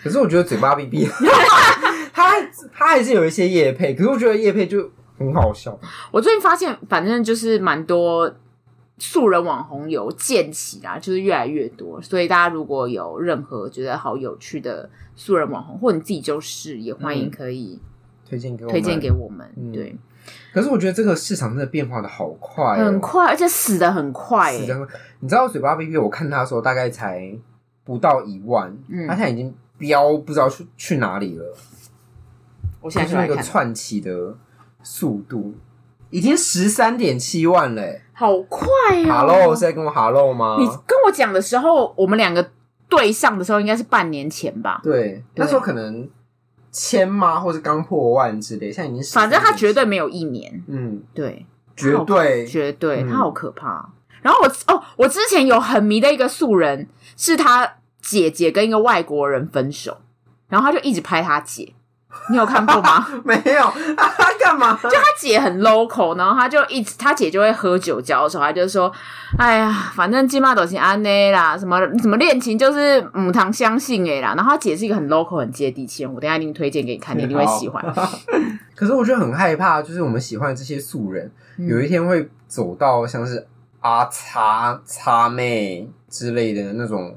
[0.00, 1.08] 可是我觉得嘴巴闭闭，
[2.14, 2.40] 他
[2.72, 4.88] 他还是有一些业配，可是我觉得业配就
[5.18, 5.78] 很好笑。
[6.10, 8.34] 我最近发现，反正就是蛮多。
[9.00, 17.78] 素人网红有建起啦，就是越来越多，所以大家如果有任何觉得好有趣的素人网红，或你自己就是，也欢迎可以
[18.28, 19.48] 推荐给我推荐给我们。
[19.56, 19.96] 嗯、对，
[20.52, 24.52] 可是我觉得这个市场真的变化的好快，很快，而且死的很快。
[25.20, 27.32] 你知道嘴巴 B B，，我看他的时候大概才
[27.84, 31.56] 不到一万，嗯，他现在已经飙不知道去去哪里了。
[32.80, 34.36] 我现在是那个窜起的
[34.82, 35.54] 速度。
[36.10, 40.56] 已经十三点七万嘞，好快呀、啊！Hello，是在跟我 Hello 吗？
[40.58, 42.50] 你跟我讲的时候，我们两个
[42.88, 44.80] 对上的时候，应该是半年前吧？
[44.82, 46.08] 对，对那时候可能
[46.72, 48.72] 千吗，或是刚破万之类。
[48.72, 50.64] 现在已经，反正他绝对没有一年。
[50.66, 51.44] 嗯，对，
[51.76, 53.80] 绝对，绝对，他好可怕。
[53.80, 59.98] 嗯、然后我哦，我之前有很迷的一个素人，是他姐姐跟一个外国人分手，
[60.48, 61.74] 然后他就一直拍他姐。
[62.30, 63.06] 你有看过吗？
[63.24, 64.78] 没有，他 干嘛？
[64.82, 68.90] 就他姐很 local，然后他就一直他姐就会喝酒交手，他就说
[69.38, 77.84] ：“哎呀，反正金马都是安内啦，什么什么恋情就是母堂相信哎啦。”然后他姐是一个很 local、很接地气，我等一下一定推荐给你看，你一定会喜欢。
[78.74, 83.46] 可是我觉得很害怕，就是我们喜欢的这些素人，嗯、有一天会走到像是
[83.80, 87.16] 阿叉叉妹之类的那种。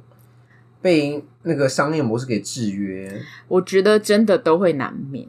[0.81, 5.27] 被那个商业模式给制约，我觉得真的都会难免，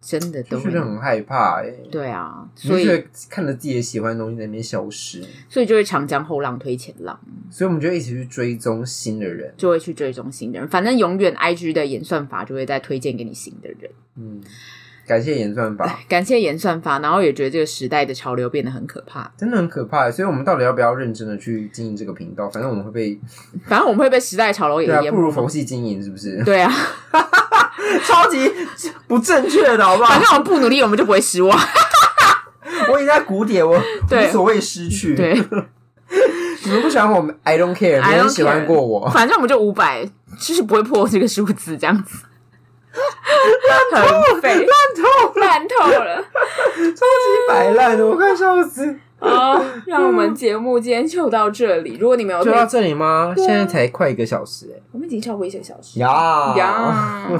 [0.00, 1.88] 真的都会很害怕哎、欸。
[1.90, 7.18] 对啊，所以看着自己的喜欢的东西在那边消失，所以就会长江后浪推前浪，
[7.50, 14.40] 所以我们就一起去追踪新的人，就会去追踪新的人，反正永远 IG 的演算法就会再推荐给你新的人，嗯。
[15.10, 20.08] 感谢演算法， 感谢演算法，然后也觉得这个时代的潮流变得很可怕，真的很可怕。
[20.08, 22.48] 所以，我们到底要不要认真的去经营这个频道？
[22.48, 23.20] 反正我们会被，
[23.66, 26.40] 反正我们会被时代潮流也淹没，不如佛系经营，是不是？
[26.44, 26.72] 对啊，
[28.06, 28.48] 超级
[29.08, 30.10] 不正确的，好不好？
[30.10, 31.58] 反正我们不努力，我们就不会失望。
[32.92, 35.16] 我已经在谷底，我无所谓失去。
[35.16, 38.00] 对，你们不喜欢我们，I don't care。
[38.08, 40.08] 没人喜欢过我，反正我们就五百，
[40.38, 42.18] 就是不会破这个数字，这样子。
[43.68, 44.58] 烂透，烂
[44.96, 48.96] 透，烂透了，超级摆烂的，我快笑死。
[49.18, 51.98] 好，让我们节目今天就到这里。
[52.00, 53.34] 如果你没有就到这里吗？
[53.36, 56.00] 现在才快一个小时哎，我们已经超过一个小时。
[56.00, 57.30] 呀呀！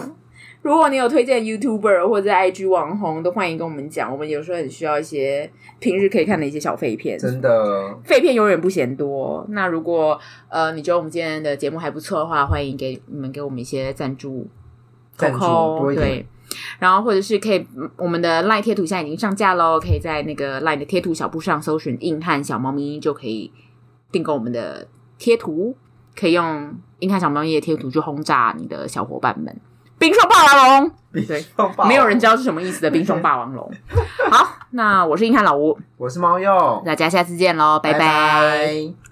[0.62, 4.12] 如果你有推荐 YouTuber 或者 IG 网红，都欢迎跟我们讲。
[4.12, 7.18] 我们有时候很需要一些平日可以看的一些小废片。
[7.18, 9.46] 真的，废片永远不嫌多。
[9.48, 10.20] 那如果
[10.50, 14.46] 呃你觉得我们今天的节目还不错的话，欢迎给你们给我们一些赞助，
[15.20, 16.08] 赞助多一点。
[16.08, 16.26] 对。
[16.80, 17.64] 然后或者是可以，
[17.96, 23.52] 我们的 LINE 贴图现在已经上架喽，可以在那个 LINE 的贴图小布上搜寻“硬汉小猫咪”，就可以
[24.10, 25.76] 订购我们的贴图，
[26.18, 29.54] 可以用硬汉小猫咪的贴图去轰炸你的小伙伴们。
[30.00, 30.90] 冰霜霸王龙，
[31.26, 31.44] 对，
[31.86, 33.70] 没有人知道是什么意思的冰霜霸王龙。
[34.30, 37.98] 好，那我是硬汉老吴， 我是猫鼬，大家下次见喽，拜拜。
[37.98, 39.09] 拜拜。